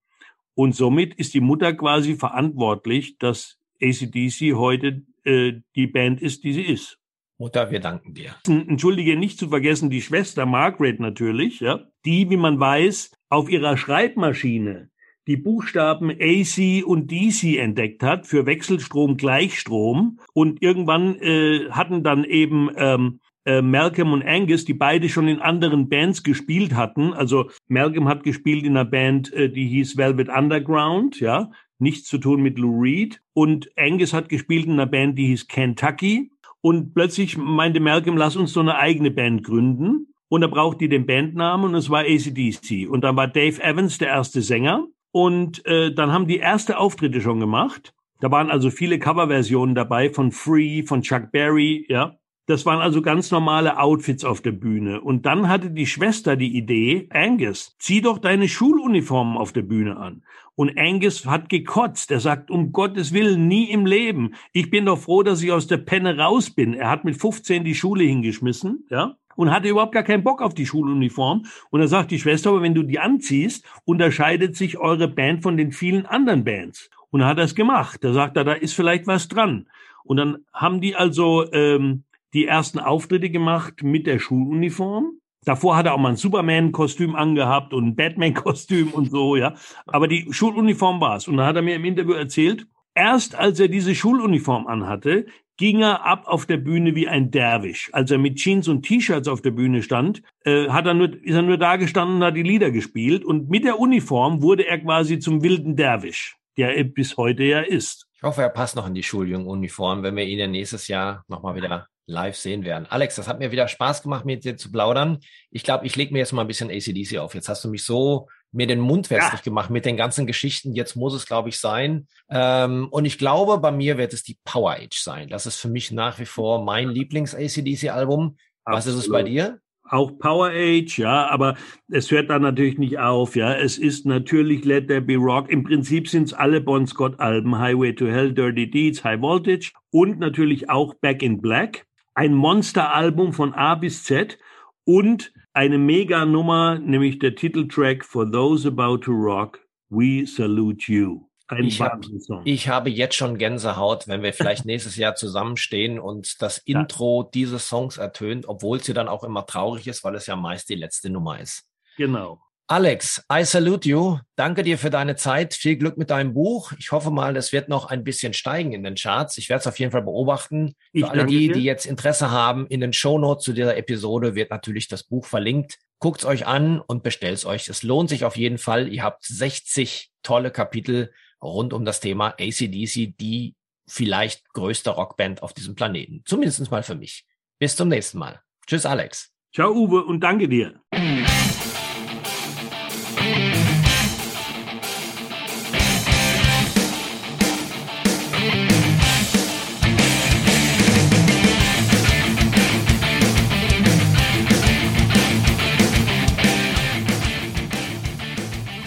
Und 0.57 0.75
somit 0.75 1.15
ist 1.15 1.35
die 1.35 1.41
Mutter 1.41 1.73
quasi 1.73 2.17
verantwortlich, 2.17 3.17
dass 3.19 3.61
ACDC 3.81 4.57
heute 4.57 5.05
äh, 5.23 5.53
die 5.77 5.87
Band 5.87 6.21
ist, 6.21 6.43
die 6.43 6.53
sie 6.53 6.65
ist. 6.65 6.99
Mutter, 7.41 7.71
wir 7.71 7.81
danken 7.81 8.13
dir. 8.13 8.37
Entschuldige, 8.47 9.17
nicht 9.17 9.39
zu 9.39 9.49
vergessen, 9.49 9.89
die 9.89 10.03
Schwester 10.03 10.45
Margaret 10.45 11.01
natürlich, 11.01 11.61
ja, 11.61 11.81
die, 12.05 12.29
wie 12.29 12.37
man 12.37 12.61
weiß, 12.61 13.13
auf 13.31 13.51
ihrer 13.51 13.79
Schreibmaschine 13.79 14.91
die 15.27 15.37
Buchstaben 15.37 16.11
AC 16.11 16.85
und 16.85 17.11
DC 17.11 17.57
entdeckt 17.57 18.03
hat 18.03 18.27
für 18.27 18.47
Wechselstrom, 18.47 19.17
Gleichstrom. 19.17 20.19
Und 20.33 20.61
irgendwann 20.61 21.17
äh, 21.21 21.71
hatten 21.71 22.03
dann 22.03 22.25
eben 22.25 22.69
ähm, 22.77 23.21
äh, 23.45 23.63
Malcolm 23.63 24.13
und 24.13 24.23
Angus, 24.23 24.65
die 24.65 24.75
beide 24.75 25.09
schon 25.09 25.29
in 25.29 25.41
anderen 25.41 25.89
Bands 25.89 26.23
gespielt 26.23 26.75
hatten. 26.75 27.13
Also 27.13 27.51
Malcolm 27.69 28.09
hat 28.09 28.25
gespielt 28.25 28.65
in 28.65 28.77
einer 28.77 28.85
Band, 28.85 29.33
äh, 29.33 29.49
die 29.49 29.69
hieß 29.69 29.97
Velvet 29.97 30.29
Underground, 30.29 31.21
ja, 31.21 31.51
nichts 31.79 32.09
zu 32.09 32.19
tun 32.19 32.43
mit 32.43 32.59
Lou 32.59 32.81
Reed. 32.81 33.23
Und 33.33 33.71
Angus 33.79 34.13
hat 34.13 34.29
gespielt 34.29 34.67
in 34.67 34.73
einer 34.73 34.87
Band, 34.87 35.17
die 35.17 35.29
hieß 35.29 35.49
Kentucky. 35.49 36.33
Und 36.63 36.95
plötzlich 36.95 37.37
meinte 37.37 37.81
Malcolm, 37.81 38.17
lass 38.17 38.37
uns 38.37 38.53
so 38.53 38.61
eine 38.61 38.79
eigene 38.79 39.11
Band 39.11 39.45
gründen. 39.45 40.09
Und 40.29 40.43
da 40.43 40.47
braucht 40.47 40.81
die 40.81 40.89
den 40.89 41.07
Bandnamen 41.07 41.67
und 41.67 41.75
es 41.75 41.91
war 41.91 42.01
ACDC. 42.01 42.89
Und 42.89 43.03
dann 43.03 43.17
war 43.17 43.27
Dave 43.27 43.63
Evans 43.63 43.99
der 43.99 44.09
erste 44.09 44.43
Sänger. 44.43 44.87
Und 45.11 45.65
äh, 45.67 45.93
dann 45.93 46.13
haben 46.13 46.29
die 46.29 46.39
erste 46.39 46.79
Auftritte 46.79 47.21
schon 47.21 47.41
gemacht. 47.41 47.95
Da 48.21 48.31
waren 48.31 48.51
also 48.51 48.71
viele 48.71 48.99
Coverversionen 48.99 49.75
dabei 49.75 50.11
von 50.11 50.31
Free, 50.31 50.85
von 50.85 51.03
Chuck 51.03 51.33
Berry, 51.33 51.87
ja. 51.89 52.17
Das 52.51 52.67
waren 52.67 52.81
also 52.81 53.01
ganz 53.01 53.31
normale 53.31 53.79
Outfits 53.79 54.25
auf 54.25 54.41
der 54.41 54.51
Bühne. 54.51 55.01
Und 55.01 55.25
dann 55.25 55.49
hatte 55.49 55.71
die 55.71 55.87
Schwester 55.87 56.35
die 56.35 56.57
Idee, 56.57 57.07
Angus, 57.11 57.77
zieh 57.79 58.01
doch 58.01 58.19
deine 58.19 58.49
Schuluniformen 58.49 59.37
auf 59.37 59.53
der 59.53 59.63
Bühne 59.63 59.97
an. 59.97 60.25
Und 60.57 60.77
Angus 60.77 61.27
hat 61.27 61.49
gekotzt. 61.49 62.11
Er 62.11 62.19
sagt, 62.19 62.51
um 62.51 62.73
Gottes 62.73 63.13
Willen, 63.13 63.47
nie 63.47 63.71
im 63.71 63.87
Leben. 63.87 64.35
Ich 64.53 64.69
bin 64.69 64.87
doch 64.87 64.99
froh, 64.99 65.23
dass 65.23 65.45
ich 65.45 65.53
aus 65.53 65.69
der 65.69 65.77
Penne 65.77 66.19
raus 66.19 66.51
bin. 66.51 66.75
Er 66.75 66.91
hat 66.91 67.05
mit 67.05 67.17
15 67.17 67.63
die 67.63 67.77
Schule 67.77 68.03
hingeschmissen, 68.03 68.85
ja 68.91 69.15
und 69.37 69.53
hatte 69.53 69.69
überhaupt 69.69 69.93
gar 69.93 70.03
keinen 70.03 70.25
Bock 70.25 70.43
auf 70.43 70.53
die 70.53 70.67
Schuluniform. 70.67 71.47
Und 71.71 71.81
da 71.81 71.87
sagt 71.87 72.11
die 72.11 72.19
Schwester, 72.19 72.51
aber 72.51 72.63
wenn 72.63 72.75
du 72.75 72.83
die 72.83 72.99
anziehst, 72.99 73.65
unterscheidet 73.85 74.57
sich 74.57 74.77
eure 74.77 75.07
Band 75.07 75.45
von 75.45 75.57
den 75.57 75.71
vielen 75.71 76.05
anderen 76.05 76.43
Bands. 76.45 76.91
Und 77.11 77.21
er 77.21 77.29
hat 77.29 77.39
das 77.39 77.55
gemacht. 77.55 78.03
Da 78.03 78.13
sagt 78.13 78.37
er, 78.37 78.45
da 78.45 78.53
ist 78.53 78.75
vielleicht 78.75 79.07
was 79.07 79.29
dran. 79.29 79.69
Und 80.03 80.17
dann 80.17 80.39
haben 80.53 80.81
die 80.81 80.97
also 80.97 81.51
ähm, 81.53 82.03
die 82.35 82.47
ersten 82.47 82.79
Auftritte 82.79 83.31
gemacht 83.31 83.83
mit 83.83 84.07
der 84.07 84.19
Schuluniform. 84.19 85.13
Davor 85.45 85.77
hat 85.77 85.87
er 85.87 85.95
auch 85.95 85.99
mal 85.99 86.11
ein 86.11 86.17
Superman-Kostüm 86.17 87.17
angehabt 87.17 87.73
und 87.73 87.87
ein 87.87 87.97
Batman-Kostüm 87.97 88.93
und 88.93 89.11
so, 89.11 89.37
ja. 89.37 89.55
Aber 89.87 90.07
die 90.07 90.29
Schuluniform 90.31 91.01
war's. 91.01 91.29
Und 91.29 91.39
da 91.39 91.47
hat 91.47 91.57
er 91.57 91.63
mir 91.63 91.77
im 91.77 91.85
Interview 91.85 92.13
erzählt, 92.13 92.67
erst 92.95 93.35
als 93.35 93.59
er 93.59 93.69
diese 93.69 93.95
Schuluniform 93.95 94.67
anhatte, 94.67 95.27
ging 95.57 95.83
er 95.83 96.07
ab 96.07 96.25
auf 96.27 96.47
der 96.47 96.57
Bühne 96.57 96.95
wie 96.95 97.09
ein 97.09 97.31
Derwisch. 97.31 97.91
Als 97.93 98.11
er 98.11 98.19
mit 98.19 98.37
Jeans 98.37 98.67
und 98.69 98.83
T-Shirts 98.83 99.29
auf 99.29 99.43
der 99.43 99.51
Bühne 99.51 99.83
stand, 99.83 100.23
äh, 100.45 100.69
hat 100.69 100.87
er 100.87 100.95
nur, 100.95 101.13
ist 101.23 101.35
er 101.35 101.43
nur 101.43 101.59
da 101.59 101.77
gestanden 101.77 102.17
und 102.17 102.25
hat 102.25 102.37
die 102.37 102.43
Lieder 102.43 102.71
gespielt. 102.71 103.25
Und 103.27 103.51
mit 103.51 103.65
der 103.65 103.79
Uniform 103.79 104.43
wurde 104.43 104.67
er 104.67 104.79
quasi 104.79 105.19
zum 105.19 105.43
wilden 105.43 105.77
Derwisch, 105.77 106.37
der 106.57 106.77
er 106.77 106.85
bis 106.85 107.19
heute 107.19 107.45
ja 107.45 107.61
ist. 107.61 108.07
Ich 108.17 108.23
hoffe, 108.23 108.41
er 108.41 108.49
passt 108.49 108.75
noch 108.77 108.87
in 108.87 108.95
die 108.95 109.03
Schuljungen-Uniform, 109.03 110.03
wenn 110.03 110.17
wir 110.17 110.25
ihn 110.25 110.39
ja 110.39 110.47
nächstes 110.47 110.89
Jahr 110.89 111.25
nochmal 111.29 111.55
wieder 111.57 111.90
live 112.07 112.37
sehen 112.37 112.65
werden. 112.65 112.87
Alex, 112.89 113.17
das 113.17 113.29
hat 113.29 113.39
mir 113.39 113.53
wieder 113.53 113.69
Spaß 113.69 114.03
gemacht, 114.03 114.25
mit 114.25 114.45
dir 114.45 114.57
zu 114.57 114.71
plaudern. 114.71 115.19
Ich 115.51 115.63
glaube, 115.63 115.87
ich 115.87 115.97
lege 115.97 116.13
mir 116.13 116.19
jetzt 116.19 116.33
mal 116.33 116.43
ein 116.43 116.49
bisschen 116.49 116.71
ACDC 116.71 117.19
auf. 117.19 117.35
Jetzt 117.35 117.49
hast 117.49 117.65
du 117.65 117.71
mich 117.71 117.85
so 117.85 118.29
mir 118.53 118.67
den 118.67 118.81
Mund 118.81 119.11
wässrig 119.11 119.41
ja. 119.41 119.45
gemacht 119.45 119.71
mit 119.71 119.85
den 119.85 119.97
ganzen 119.97 120.27
Geschichten. 120.27 120.73
Jetzt 120.73 120.97
muss 120.97 121.15
es, 121.15 121.27
glaube 121.27 121.49
ich, 121.49 121.59
sein. 121.59 122.09
Ähm, 122.29 122.89
und 122.91 123.05
ich 123.05 123.17
glaube, 123.17 123.59
bei 123.59 123.71
mir 123.71 123.97
wird 123.97 124.13
es 124.13 124.23
die 124.23 124.39
Power 124.45 124.73
Age 124.73 124.99
sein. 124.99 125.29
Das 125.29 125.47
ist 125.47 125.57
für 125.57 125.69
mich 125.69 125.93
nach 125.93 126.19
wie 126.19 126.27
vor 126.27 126.65
mein 126.65 126.89
Lieblings-ACDC-Album. 126.91 128.37
Was 128.65 128.87
ist 128.87 128.97
es 128.97 129.09
bei 129.09 129.23
dir? 129.23 129.61
Auch 129.85 130.17
Power 130.19 130.51
Age, 130.51 130.99
ja, 130.99 131.27
aber 131.27 131.57
es 131.89 132.13
hört 132.13 132.31
dann 132.31 132.43
natürlich 132.43 132.79
nicht 132.79 133.01
auf, 133.01 133.35
ja. 133.35 133.55
Es 133.55 133.77
ist 133.77 134.07
natürlich 134.07 134.65
Let 134.65 134.87
There 134.87 135.01
Be 135.01 135.17
Rock. 135.17 135.51
Im 135.51 135.65
Prinzip 135.65 136.09
sind 136.09 136.25
es 136.25 136.33
alle 136.33 136.61
Bon 136.61 136.87
Scott-Alben, 136.87 137.59
Highway 137.59 137.93
to 137.95 138.07
Hell, 138.07 138.33
Dirty 138.33 138.71
Deeds, 138.71 139.03
High 139.03 139.21
Voltage 139.21 139.73
und 139.91 140.21
natürlich 140.21 140.71
auch 140.71 140.95
Back 140.95 141.25
in 141.25 141.41
Black 141.41 141.87
ein 142.21 142.35
Monsteralbum 142.35 143.33
von 143.33 143.55
A 143.55 143.77
bis 143.77 144.05
Z 144.05 144.37
und 144.85 145.33
eine 145.55 145.79
Mega-Nummer, 145.79 146.79
nämlich 146.79 147.19
der 147.19 147.35
Titeltrack 147.35 148.05
For 148.05 148.31
Those 148.31 148.69
About 148.69 148.99
to 148.99 149.13
Rock, 149.13 149.67
We 149.89 150.27
Salute 150.27 150.93
You. 150.93 151.31
Ein 151.49 151.65
ich, 151.65 151.81
hab, 151.81 152.05
ich 152.45 152.69
habe 152.69 152.91
jetzt 152.91 153.15
schon 153.15 153.39
Gänsehaut, 153.39 154.07
wenn 154.07 154.23
wir 154.23 154.35
vielleicht 154.35 154.67
nächstes 154.67 154.97
Jahr 154.97 155.15
zusammenstehen 155.15 155.99
und 155.99 156.43
das 156.43 156.63
ja. 156.67 156.81
Intro 156.81 157.23
dieses 157.33 157.67
Songs 157.67 157.97
ertönt, 157.97 158.47
obwohl 158.47 158.83
sie 158.83 158.93
dann 158.93 159.09
auch 159.09 159.25
immer 159.25 159.47
traurig 159.47 159.87
ist, 159.87 160.05
weil 160.05 160.15
es 160.15 160.27
ja 160.27 160.37
meist 160.37 160.69
die 160.69 160.75
letzte 160.75 161.09
Nummer 161.09 161.41
ist. 161.41 161.65
Genau. 161.97 162.43
Alex, 162.71 163.21
I 163.33 163.45
salute 163.45 163.89
you. 163.89 164.19
Danke 164.37 164.63
dir 164.63 164.79
für 164.79 164.91
deine 164.91 165.17
Zeit. 165.17 165.55
Viel 165.55 165.75
Glück 165.75 165.99
mit 165.99 166.09
deinem 166.11 166.35
Buch. 166.35 166.71
Ich 166.79 166.93
hoffe 166.93 167.11
mal, 167.11 167.35
das 167.35 167.53
wird 167.53 167.69
noch 167.69 167.87
ein 167.87 168.05
bisschen 168.05 168.33
steigen 168.33 168.73
in 168.73 168.85
den 168.85 168.95
Charts. 168.95 169.39
Ich 169.39 169.49
werde 169.49 169.63
es 169.63 169.67
auf 169.67 169.81
jeden 169.81 169.91
Fall 169.91 170.03
beobachten. 170.03 170.77
Ich 170.93 171.03
für 171.03 171.11
alle 171.11 171.27
die, 171.27 171.49
dir. 171.49 171.55
die 171.55 171.65
jetzt 171.65 171.85
Interesse 171.85 172.31
haben, 172.31 172.69
in 172.69 172.81
den 172.81 172.93
Shownotes 172.93 173.45
zu 173.45 173.55
dieser 173.55 173.77
Episode 173.77 174.37
wird 174.37 174.53
natürlich 174.53 174.87
das 174.87 175.03
Buch 175.03 175.27
verlinkt. 175.27 175.79
Guckt's 175.99 176.25
euch 176.25 176.47
an 176.47 176.81
und 176.81 177.03
bestellt's 177.03 177.45
euch. 177.45 177.69
Es 177.69 177.83
lohnt 177.83 178.09
sich 178.09 178.25
auf 178.25 178.37
jeden 178.37 178.59
Fall. 178.59 178.87
Ihr 178.87 179.03
habt 179.03 179.25
60 179.25 180.13
tolle 180.23 180.53
Kapitel 180.53 181.13
rund 181.43 181.73
um 181.73 181.85
das 181.85 181.99
Thema 181.99 182.37
ACDC, 182.39 183.19
die 183.19 183.57
vielleicht 183.89 184.49
größte 184.53 184.91
Rockband 184.91 185.43
auf 185.43 185.55
diesem 185.55 185.75
Planeten. 185.75 186.23
Zumindest 186.25 186.71
mal 186.71 186.85
für 186.85 186.95
mich. 186.95 187.27
Bis 187.59 187.75
zum 187.75 187.89
nächsten 187.89 188.19
Mal. 188.19 188.41
Tschüss, 188.65 188.87
Alex. 188.87 189.33
Ciao, 189.53 189.73
Uwe, 189.73 190.05
und 190.05 190.21
danke 190.21 190.49
dir. 190.49 190.81